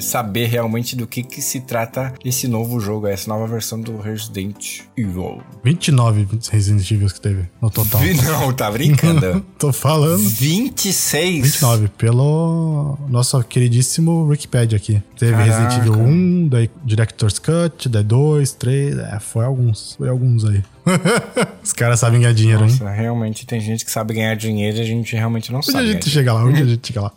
saber 0.00 0.46
realmente 0.46 0.96
do 0.96 1.06
que, 1.06 1.22
que 1.22 1.40
se 1.42 1.60
trata 1.60 2.12
esse 2.24 2.46
novo 2.48 2.80
jogo, 2.80 3.06
essa 3.06 3.28
nova 3.28 3.46
versão 3.46 3.80
do 3.80 3.96
Resident 3.98 4.80
Evil. 4.96 5.42
29 5.64 6.26
Resident 6.50 6.90
Evil 6.90 7.08
que 7.08 7.20
teve 7.20 7.48
no 7.60 7.70
total. 7.70 8.00
Não, 8.24 8.52
tá 8.52 8.70
brincando. 8.70 9.44
Tô 9.58 9.72
falando. 9.72 10.18
26? 10.18 11.42
29, 11.42 11.88
pelo 11.96 12.98
nosso 13.08 13.42
queridíssimo 13.44 14.24
Wikipedia 14.26 14.76
aqui. 14.76 15.02
Teve 15.18 15.32
Caraca. 15.32 15.68
Resident 15.68 15.86
Evil 15.86 16.02
1, 16.02 16.48
daí 16.48 16.70
Director's 16.84 17.38
Cut, 17.38 17.88
daí 17.88 18.02
2, 18.04 18.52
3, 18.52 18.98
é, 18.98 19.20
foi 19.20 19.44
alguns, 19.44 19.94
foi 19.96 20.08
alguns 20.08 20.44
aí. 20.44 20.62
Os 21.62 21.72
caras 21.72 22.00
sabem 22.00 22.20
ganhar 22.20 22.32
dinheiro, 22.32 22.62
hein? 22.64 22.70
Nossa, 22.70 22.90
realmente 22.90 23.46
tem 23.46 23.60
gente 23.60 23.84
que 23.84 23.90
sabe 23.90 24.14
ganhar 24.14 24.34
dinheiro 24.34 24.78
e 24.78 24.80
a 24.80 24.84
gente 24.84 25.14
realmente 25.14 25.52
não 25.52 25.58
Onde 25.58 25.66
sabe. 25.66 25.78
a 25.78 25.82
ganhar 25.82 25.94
gente 25.94 26.10
chega 26.10 26.32
lá? 26.32 26.44
Onde 26.44 26.62
a 26.62 26.66
gente 26.66 26.86
chega 26.86 27.02
lá? 27.02 27.12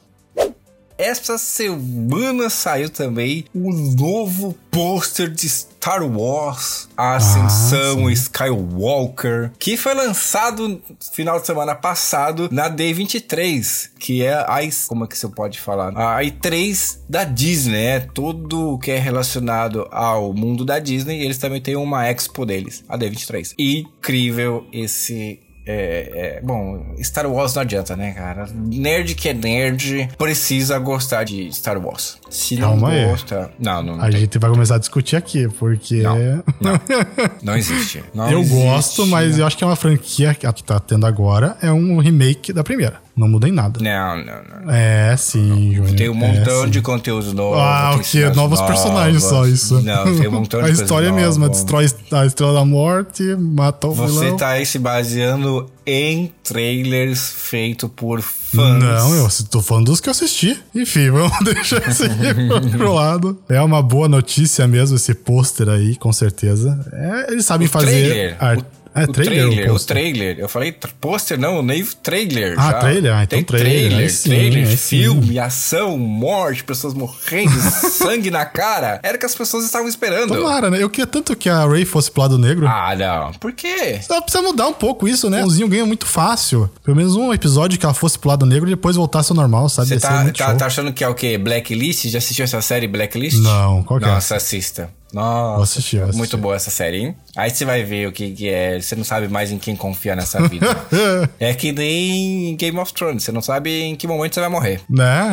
Essa 1.03 1.37
semana 1.37 2.49
saiu 2.49 2.89
também 2.89 3.43
o 3.53 3.73
novo 3.73 4.57
pôster 4.71 5.29
de 5.29 5.49
Star 5.49 6.01
Wars, 6.01 6.87
a 6.95 7.17
Ascensão 7.17 8.09
Skywalker, 8.09 9.51
que 9.59 9.75
foi 9.75 9.93
lançado 9.93 10.65
no 10.65 10.81
final 11.13 11.41
de 11.41 11.45
semana 11.45 11.75
passado 11.75 12.47
na 12.49 12.69
D23, 12.69 13.89
que 13.99 14.23
é 14.23 14.33
a, 14.33 14.59
como 14.87 15.03
é 15.03 15.07
que 15.07 15.17
você 15.17 15.27
pode 15.27 15.59
falar? 15.59 15.89
A 15.89 16.23
I3 16.23 16.99
da 17.09 17.25
Disney, 17.25 17.83
é 17.83 17.99
tudo 17.99 18.79
que 18.79 18.89
é 18.89 18.97
relacionado 18.97 19.85
ao 19.91 20.33
mundo 20.33 20.63
da 20.63 20.79
Disney, 20.79 21.21
eles 21.21 21.37
também 21.37 21.59
têm 21.59 21.75
uma 21.75 22.07
expo 22.07 22.45
deles, 22.45 22.81
a 22.87 22.97
D23. 22.97 23.55
Incrível 23.59 24.65
esse 24.71 25.41
é, 25.65 26.37
é, 26.37 26.41
bom, 26.41 26.93
Star 27.01 27.25
Wars 27.25 27.53
não 27.55 27.61
adianta, 27.61 27.95
né, 27.95 28.11
cara? 28.11 28.47
Nerd 28.53 29.15
que 29.15 29.29
é 29.29 29.33
nerd 29.33 30.09
precisa 30.17 30.77
gostar 30.79 31.23
de 31.23 31.51
Star 31.53 31.77
Wars. 31.77 32.17
Se 32.29 32.55
não 32.57 32.69
Calma 32.71 32.89
aí. 32.89 33.05
gosta. 33.05 33.49
Não, 33.59 33.81
não, 33.83 33.95
não, 33.97 34.03
A 34.03 34.09
tem. 34.09 34.19
gente 34.21 34.37
vai 34.39 34.49
começar 34.49 34.75
a 34.75 34.79
discutir 34.79 35.15
aqui, 35.15 35.47
porque 35.59 36.01
Não, 36.01 36.17
não 37.41 37.55
existe. 37.55 38.03
Não 38.13 38.29
eu 38.29 38.39
existe. 38.41 38.55
gosto, 38.61 39.07
mas 39.07 39.37
eu 39.39 39.45
acho 39.45 39.57
que 39.57 39.63
é 39.63 39.67
uma 39.67 39.75
franquia 39.75 40.33
que 40.33 40.45
a 40.45 40.51
que 40.53 40.63
tá 40.63 40.79
tendo 40.79 41.05
agora 41.05 41.57
é 41.61 41.71
um 41.71 41.97
remake 41.99 42.51
da 42.51 42.63
primeira. 42.63 43.01
Não 43.15 43.27
muda 43.27 43.47
em 43.47 43.51
nada. 43.51 43.79
Não, 43.79 44.17
não, 44.17 44.65
não. 44.65 44.71
É, 44.73 45.15
sim, 45.15 45.71
Júnior. 45.75 45.95
Tem 45.95 46.09
um 46.09 46.15
é, 46.23 46.27
montão 46.27 46.63
sim. 46.63 46.69
de 46.71 46.81
conteúdo 46.81 47.31
novo. 47.33 47.59
Ah, 47.59 47.91
o 47.95 47.99
que? 47.99 48.07
cenas 48.07 48.35
Novos 48.35 48.59
personagens 48.61 49.23
só 49.23 49.45
isso. 49.45 49.79
Não, 49.81 50.03
tem 50.17 50.27
um 50.27 50.31
montão 50.31 50.61
de 50.63 50.69
A 50.69 50.71
história 50.71 51.09
nova. 51.09 51.21
mesma, 51.21 51.47
destrói 51.49 51.85
a 52.11 52.25
Estrela 52.25 52.53
da 52.53 52.65
Morte, 52.65 53.21
mata 53.35 53.87
o 53.87 53.93
Você 53.93 54.19
vilão. 54.25 54.37
tá 54.37 54.49
aí 54.49 54.65
se 54.65 54.79
baseando 54.79 55.69
em 55.85 56.31
trailers 56.43 57.29
feitos 57.37 57.87
por 57.95 58.19
fãs. 58.21 58.79
Não, 58.81 59.13
eu 59.15 59.27
tô 59.49 59.61
falando 59.61 59.85
dos 59.87 59.99
que 59.99 60.09
eu 60.09 60.11
assisti. 60.11 60.59
Enfim, 60.73 61.11
vamos 61.13 61.37
deixar 61.43 61.87
isso 61.87 62.03
aí 62.05 62.11
pro 62.77 62.93
lado. 62.93 63.37
É 63.47 63.61
uma 63.61 63.83
boa 63.83 64.09
notícia 64.09 64.67
mesmo 64.67 64.95
esse 64.95 65.13
pôster 65.13 65.69
aí, 65.69 65.95
com 65.97 66.11
certeza. 66.11 66.79
É, 66.91 67.31
eles 67.31 67.45
sabem 67.45 67.67
O 67.67 67.69
fazer. 67.69 67.85
trailer? 68.09 68.37
ar- 68.39 68.57
É, 68.95 69.03
o 69.03 69.07
trailer 69.07 69.33
trailer, 69.33 69.73
o 69.73 69.79
trailer. 69.79 70.39
Eu 70.39 70.49
falei 70.49 70.75
pôster, 70.99 71.39
não, 71.39 71.61
nem 71.61 71.83
trailer. 72.01 72.55
Ah, 72.57 72.71
já. 72.71 72.79
trailer? 72.79 73.13
Ah, 73.13 73.23
então 73.23 73.37
Tem 73.37 73.43
trailer, 73.43 73.91
trailer, 73.91 74.11
sim, 74.11 74.29
trailer, 74.29 74.77
filme, 74.77 75.39
ação, 75.39 75.97
morte, 75.97 76.63
pessoas 76.63 76.93
morrendo, 76.93 77.51
sangue 77.89 78.29
na 78.29 78.45
cara. 78.45 78.99
Era 79.03 79.17
o 79.17 79.19
que 79.19 79.25
as 79.25 79.35
pessoas 79.35 79.65
estavam 79.65 79.87
esperando. 79.87 80.33
Tomara, 80.33 80.69
né? 80.69 80.81
Eu 80.81 80.89
queria 80.89 81.07
tanto 81.07 81.35
que 81.35 81.49
a 81.49 81.65
Ray 81.65 81.85
fosse 81.85 82.11
pro 82.11 82.21
lado 82.21 82.37
negro. 82.37 82.67
Ah, 82.67 82.95
não. 82.95 83.33
Por 83.33 83.51
quê? 83.53 83.99
Só 84.01 84.21
precisa 84.21 84.43
mudar 84.43 84.67
um 84.67 84.73
pouco 84.73 85.07
isso, 85.07 85.29
né? 85.29 85.43
O 85.43 85.49
Zinho 85.49 85.67
ganha 85.67 85.85
muito 85.85 86.05
fácil. 86.05 86.69
Pelo 86.83 86.95
menos 86.97 87.15
um 87.15 87.33
episódio 87.33 87.79
que 87.79 87.85
ela 87.85 87.93
fosse 87.93 88.17
pro 88.17 88.29
lado 88.29 88.45
negro 88.45 88.67
e 88.67 88.71
depois 88.71 88.95
voltasse 88.95 89.31
ao 89.31 89.35
normal, 89.35 89.69
sabe? 89.69 89.89
Você 89.89 89.99
tá, 89.99 90.31
tá, 90.31 90.55
tá 90.55 90.65
achando 90.65 90.93
que 90.93 91.03
é 91.03 91.07
o 91.07 91.15
quê? 91.15 91.37
Blacklist? 91.37 92.05
Já 92.07 92.17
assistiu 92.17 92.43
essa 92.43 92.61
série 92.61 92.87
Blacklist? 92.87 93.37
Não, 93.39 93.83
qual 93.83 93.99
que 93.99 94.05
é? 94.05 94.09
Nossa, 94.09 94.35
assista. 94.35 94.89
Nossa, 95.13 95.53
Vou 95.53 95.63
assistir, 95.63 95.95
vou 95.97 96.03
assistir. 96.05 96.17
muito 96.17 96.37
boa 96.37 96.55
essa 96.55 96.71
série, 96.71 96.97
hein? 96.97 97.15
Aí 97.35 97.49
você 97.51 97.63
vai 97.65 97.83
ver 97.83 98.07
o 98.07 98.11
que, 98.11 98.31
que 98.31 98.49
é. 98.49 98.79
Você 98.81 98.95
não 98.95 99.03
sabe 99.03 99.27
mais 99.27 99.51
em 99.51 99.59
quem 99.59 99.75
confiar 99.75 100.15
nessa 100.15 100.47
vida. 100.47 100.65
é 101.39 101.53
que 101.53 101.71
nem 101.71 102.55
Game 102.55 102.77
of 102.79 102.91
Thrones. 102.93 103.23
Você 103.23 103.31
não 103.31 103.41
sabe 103.41 103.69
em 103.83 103.95
que 103.95 104.07
momento 104.07 104.33
você 104.33 104.39
vai 104.39 104.49
morrer. 104.49 104.81
né? 104.89 105.31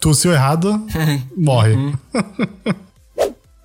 Tossiu 0.00 0.32
errado, 0.32 0.80
morre. 1.36 1.74
Uhum. 1.74 1.92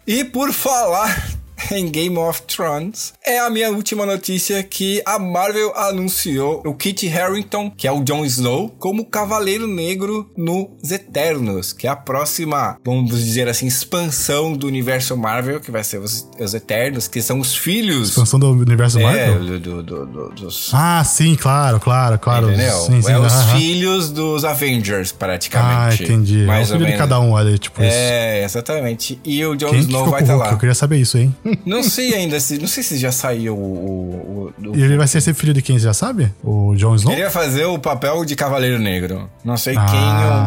E 0.06 0.23
por 0.26 0.52
falar 0.52 1.34
em 1.71 1.89
Game 1.89 2.17
of 2.17 2.41
Thrones, 2.41 3.13
é 3.26 3.40
a 3.40 3.50
minha 3.50 3.70
última 3.72 4.06
notícia 4.06 4.62
que 4.64 5.02
a 5.06 5.18
Marvel 5.18 5.74
anunciou 5.78 6.62
o 6.66 6.74
Kit 6.74 7.08
Harington, 7.08 7.72
que 7.72 7.88
é 7.88 7.92
o 7.92 8.04
Jon 8.04 8.26
Snow, 8.26 8.70
como 8.80 9.06
Cavaleiro 9.06 9.68
Negro 9.68 10.30
nos 10.38 10.92
Eternos, 10.92 11.72
que 11.74 11.88
é 11.88 11.90
a 11.90 11.96
próxima, 11.96 12.78
vamos 12.84 13.24
dizer 13.24 13.48
assim, 13.48 13.66
expansão 13.68 14.54
do 14.54 14.68
universo 14.68 15.16
Marvel, 15.16 15.60
que 15.62 15.72
vai 15.72 15.84
ser 15.84 16.00
os, 16.00 16.28
os 16.40 16.54
Eternos, 16.54 17.08
que 17.08 17.22
são 17.22 17.40
os 17.40 17.56
filhos 17.56 18.10
Expansão 18.10 18.40
do 18.40 18.52
universo 18.52 19.00
é, 19.00 19.04
Marvel? 19.04 19.60
do, 19.60 19.84
do- 19.84 20.06
do- 20.06 20.30
dos 20.32 20.72
Ah, 20.74 21.04
sim, 21.04 21.36
claro, 21.36 21.80
claro, 21.80 22.20
claro. 22.20 22.50
Entendeu? 22.50 22.78
Sim, 22.80 23.02
sim, 23.02 23.12
é 23.12 23.20
os 23.20 23.34
filhos 23.54 24.10
dos 24.10 24.44
Avengers, 24.44 25.12
praticamente. 25.12 26.02
Ah, 26.02 26.04
entendi. 26.04 26.44
Mais 26.46 26.70
é 26.70 26.74
o 26.74 26.76
ou 26.76 26.80
filho 26.82 26.92
de 26.92 26.98
cada 26.98 27.20
um 27.20 27.36
ali, 27.38 27.58
tipo 27.58 27.82
isso. 27.82 27.92
É, 27.96 28.44
exatamente. 28.44 29.20
E 29.24 29.46
o 29.46 29.56
Jon 29.56 29.70
Quem 29.70 29.80
que 29.80 29.86
Snow 29.86 30.00
ficou 30.00 30.12
vai 30.12 30.22
estar 30.22 30.34
Hulk? 30.34 30.48
lá. 30.48 30.54
Eu 30.54 30.58
queria 30.60 30.76
saber 30.76 30.98
isso, 30.98 31.18
hein? 31.18 31.34
Não 31.66 31.82
sei 31.84 32.14
ainda, 32.14 32.40
se, 32.40 32.58
não 32.58 32.68
sei 32.68 32.84
se 32.84 32.98
já 32.98 33.12
saiu 33.13 33.56
o. 33.56 34.54
o, 34.60 34.69
o- 34.71 34.76
E 34.76 34.82
ele 34.82 34.97
vai 34.97 35.08
ser 35.08 35.21
filho 35.34 35.54
de 35.54 35.62
quem, 35.62 35.78
já 35.80 35.93
sabe? 35.93 36.32
O 36.43 36.76
Jon 36.76 36.95
Snow? 36.95 37.13
Ele 37.13 37.21
ia 37.21 37.30
fazer 37.32 37.65
o 37.65 37.80
papel 37.80 38.26
de 38.26 38.36
Cavaleiro 38.36 38.80
Negro. 38.80 39.30
Não 39.43 39.56
sei 39.58 39.76
Ah, 39.78 39.86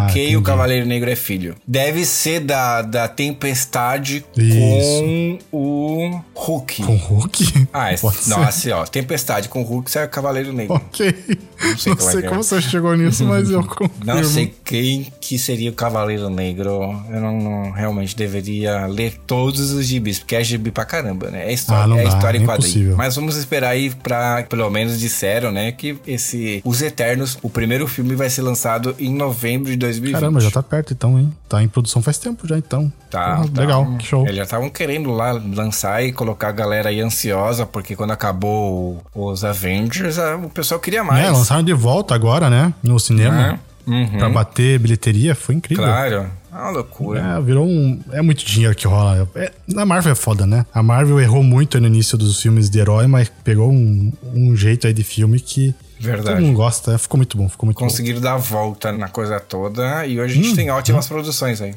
quem, 0.09 0.22
o- 0.22 0.26
quem 0.26 0.37
o. 0.37 0.42
Cavaleiro 0.42 0.87
Negro 0.87 1.11
é 1.11 1.16
filho. 1.16 1.55
Deve 1.66 2.05
ser 2.05 2.40
da, 2.40 2.83
da 2.83 3.09
Tempestade 3.09 4.24
Isso. 4.37 4.59
com 4.59 5.38
o 5.52 6.20
Hulk. 6.35 6.83
Com 6.83 6.94
o 6.94 6.96
Hulk? 6.98 7.68
Ah, 7.72 7.92
é, 7.92 7.96
ser. 7.96 8.29
não, 8.29 8.42
assim, 8.42 8.70
ó. 8.70 8.85
Tempestade 8.85 9.48
com 9.48 9.62
o 9.62 9.64
Hulk 9.64 9.90
sai 9.90 10.05
o 10.05 10.09
Cavaleiro 10.09 10.52
Negro. 10.52 10.74
Ok. 10.76 11.14
Não 11.61 11.76
sei, 11.79 11.79
sei 11.79 11.96
como 11.96 12.09
é 12.11 12.12
que 12.20 12.26
é. 12.26 12.29
como 12.29 12.42
você 12.42 12.61
chegou 12.62 12.94
nisso, 12.96 13.24
mas 13.24 13.50
eu 13.50 13.62
confirmo. 13.64 13.92
Não 14.05 14.24
sei 14.24 14.55
quem 14.64 15.12
que 15.20 15.38
seria 15.38 15.70
o 15.70 15.74
Cavaleiro 15.74 16.29
Negro. 16.31 16.81
Eu 17.11 17.20
não, 17.20 17.38
não- 17.40 17.70
realmente 17.72 18.16
deveria 18.16 18.87
ler 18.87 19.14
todos 19.26 19.72
os 19.72 19.87
gibis, 19.87 20.18
porque 20.18 20.37
é 20.37 20.44
gibi 20.44 20.70
pra 20.70 20.85
caramba, 20.85 21.31
né? 21.31 21.48
É 21.48 21.52
história, 21.52 21.85
Ah, 21.85 21.87
não 21.87 21.98
é 21.98 22.02
dá, 22.05 22.09
história 22.09 22.38
é 22.38 22.40
em 22.57 22.61
quadrinho. 22.61 22.71
impossível. 22.71 22.97
Mas 22.97 23.14
vamos 23.16 23.37
esperar 23.37 23.71
aí 23.71 23.90
pra. 23.90 24.42
Pelo 24.49 24.69
menos 24.71 24.99
disseram, 24.99 25.51
né? 25.53 25.73
Que 25.73 25.99
esse. 26.07 26.61
Os 26.64 26.83
Eternos, 26.83 27.38
o 27.42 27.51
primeiro 27.51 27.87
filme 27.87 28.14
vai 28.14 28.31
ser 28.31 28.42
lançado 28.42 28.95
em 28.99 29.14
novembro 29.14 29.71
de 29.71 29.77
2020. 29.77 30.21
Caramba, 30.21 30.40
já 30.40 30.51
tá 30.51 30.62
perto 30.62 30.92
então, 30.92 31.19
hein? 31.19 31.33
Tá 31.49 31.62
em 31.62 31.69
produção 31.69 32.03
faz 32.03 32.19
tempo 32.19 32.47
já 32.47 32.57
então. 32.59 32.92
Tá, 33.11 33.37
Porra, 33.37 33.49
tá. 33.49 33.61
Legal, 33.61 33.97
que 33.99 34.07
show. 34.07 34.25
Eles 34.25 34.37
já 34.37 34.42
estavam 34.45 34.69
querendo 34.69 35.11
lá 35.12 35.33
lançar 35.33 36.05
e 36.05 36.12
colocar 36.12 36.49
a 36.49 36.53
galera 36.53 36.88
aí 36.88 37.01
ansiosa, 37.01 37.64
porque 37.64 37.95
quando 37.95 38.11
acabou 38.12 39.03
os 39.14 39.45
Avengers, 39.45 40.16
o 40.45 40.49
pessoal 40.51 40.81
queria 40.81 41.05
mais. 41.05 41.25
É, 41.25 41.31
lançaram 41.31 41.62
de 41.62 41.73
volta 41.73 42.14
agora, 42.14 42.51
né? 42.51 42.73
No 42.83 42.99
cinema. 42.99 43.61
É. 43.62 43.90
Uhum. 43.90 44.19
Pra 44.19 44.29
bater 44.29 44.79
bilheteria, 44.81 45.35
foi 45.35 45.55
incrível. 45.55 45.85
Claro. 45.85 46.27
É 46.57 46.59
uma 46.59 46.71
loucura. 46.71 47.21
É, 47.21 47.40
virou 47.40 47.66
um. 47.66 48.01
É 48.11 48.23
muito 48.23 48.42
dinheiro 48.45 48.75
que 48.75 48.87
rola. 48.87 49.29
É, 49.35 49.53
a 49.77 49.85
Marvel 49.85 50.12
é 50.12 50.14
foda, 50.14 50.47
né? 50.47 50.64
A 50.73 50.83
Marvel 50.83 51.21
errou 51.21 51.42
muito 51.42 51.79
no 51.79 51.87
início 51.87 52.16
dos 52.16 52.40
filmes 52.40 52.71
de 52.71 52.79
herói, 52.79 53.07
mas 53.07 53.31
pegou 53.45 53.71
um, 53.71 54.11
um 54.35 54.57
jeito 54.57 54.87
aí 54.87 54.95
de 54.95 55.05
filme 55.05 55.38
que 55.38 55.75
Verdade. 56.01 56.37
todo 56.37 56.40
mundo 56.40 56.57
gosta. 56.57 56.97
Ficou 56.97 57.19
muito 57.19 57.37
bom, 57.37 57.47
ficou 57.47 57.66
muito 57.66 57.79
conseguiram 57.79 58.21
dar 58.23 58.35
a 58.35 58.38
volta 58.38 58.90
na 58.90 59.09
coisa 59.09 59.38
toda 59.38 60.07
e 60.07 60.19
hoje 60.19 60.40
a 60.40 60.42
gente 60.42 60.57
tem 60.57 60.71
ótimas 60.71 61.07
produções 61.07 61.61
aí. 61.61 61.75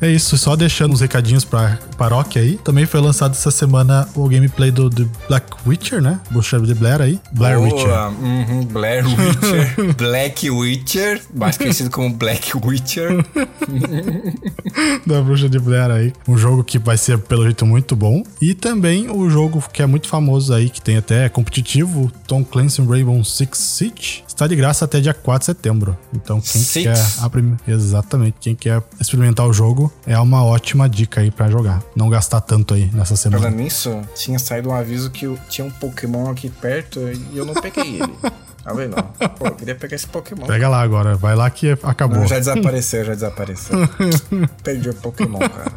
É 0.00 0.08
isso, 0.08 0.38
só 0.38 0.54
deixando 0.54 0.92
os 0.92 1.00
recadinhos 1.00 1.44
pra 1.44 1.78
paróquia 1.96 2.40
aí. 2.40 2.56
Também 2.58 2.86
foi 2.86 3.00
lançado 3.00 3.32
essa 3.32 3.50
semana 3.50 4.08
o 4.14 4.28
gameplay 4.28 4.70
do, 4.70 4.88
do 4.88 5.10
Black 5.28 5.46
Witcher, 5.66 6.00
né? 6.00 6.20
Bruxa 6.30 6.58
de 6.60 6.74
Blair 6.74 7.00
aí. 7.00 7.20
Blair 7.32 7.58
Boa, 7.58 7.74
Witcher. 7.74 8.22
uhum, 8.22 8.64
Blair 8.66 9.04
Witcher, 9.06 9.94
Black 9.98 10.50
Witcher, 10.50 11.22
mais 11.34 11.56
conhecido 11.58 11.90
como 11.90 12.14
Black 12.14 12.52
Witcher. 12.56 13.24
da 15.06 15.20
Bruxa 15.20 15.48
de 15.48 15.58
Blair 15.58 15.90
aí. 15.90 16.12
Um 16.28 16.38
jogo 16.38 16.62
que 16.62 16.78
vai 16.78 16.96
ser, 16.96 17.18
pelo 17.18 17.42
jeito, 17.44 17.66
muito 17.66 17.96
bom. 17.96 18.22
E 18.40 18.54
também 18.54 19.10
o 19.10 19.28
jogo 19.28 19.62
que 19.72 19.82
é 19.82 19.86
muito 19.86 20.08
famoso 20.08 20.54
aí, 20.54 20.70
que 20.70 20.80
tem 20.80 20.96
até 20.96 21.28
competitivo, 21.28 22.10
Tom 22.26 22.44
Clancy 22.44 22.82
Rainbow 22.82 23.22
Six 23.24 23.58
Siege. 23.58 24.22
Está 24.38 24.46
de 24.46 24.54
graça 24.54 24.84
até 24.84 25.00
dia 25.00 25.12
4 25.12 25.40
de 25.40 25.44
setembro. 25.46 25.98
Então, 26.14 26.40
quem 26.40 26.62
Six? 26.62 26.84
quer... 26.84 27.24
A 27.24 27.28
prim... 27.28 27.56
Exatamente. 27.66 28.36
Quem 28.38 28.54
quer 28.54 28.80
experimentar 29.00 29.44
o 29.44 29.52
jogo, 29.52 29.92
é 30.06 30.16
uma 30.16 30.44
ótima 30.44 30.88
dica 30.88 31.22
aí 31.22 31.28
pra 31.28 31.50
jogar. 31.50 31.82
Não 31.96 32.08
gastar 32.08 32.40
tanto 32.42 32.72
aí 32.72 32.88
nessa 32.94 33.16
semana. 33.16 33.42
Falando 33.42 33.56
nisso, 33.56 34.00
tinha 34.14 34.38
saído 34.38 34.68
um 34.68 34.74
aviso 34.74 35.10
que 35.10 35.26
tinha 35.48 35.66
um 35.66 35.70
Pokémon 35.72 36.30
aqui 36.30 36.48
perto 36.48 37.00
e 37.00 37.36
eu 37.36 37.44
não 37.44 37.52
peguei 37.52 37.96
ele. 38.00 38.14
Tá 38.62 38.72
vendo? 38.72 38.94
Pô, 39.38 39.46
eu 39.46 39.56
queria 39.56 39.74
pegar 39.74 39.96
esse 39.96 40.06
Pokémon. 40.06 40.46
Pega 40.46 40.68
lá 40.68 40.82
agora. 40.82 41.16
Vai 41.16 41.34
lá 41.34 41.50
que 41.50 41.76
acabou. 41.82 42.20
Não, 42.20 42.28
já 42.28 42.38
desapareceu, 42.38 43.04
já 43.04 43.14
desapareceu. 43.14 43.76
Perdi 44.62 44.90
o 44.90 44.94
Pokémon, 44.94 45.40
cara. 45.40 45.72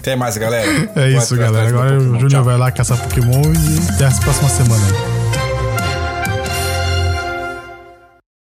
Tem 0.00 0.14
mais, 0.14 0.36
galera? 0.36 0.92
É 0.94 1.10
Vou 1.10 1.20
isso, 1.20 1.36
galera. 1.36 1.68
Agora 1.68 1.98
o 1.98 2.20
Júnior 2.20 2.44
vai 2.44 2.56
lá 2.56 2.70
caçar 2.70 3.02
Pokémon 3.02 3.42
e 3.42 3.94
até 3.94 4.06
a 4.06 4.10
próxima 4.20 4.48
semana 4.48 4.86
aí. 4.86 5.19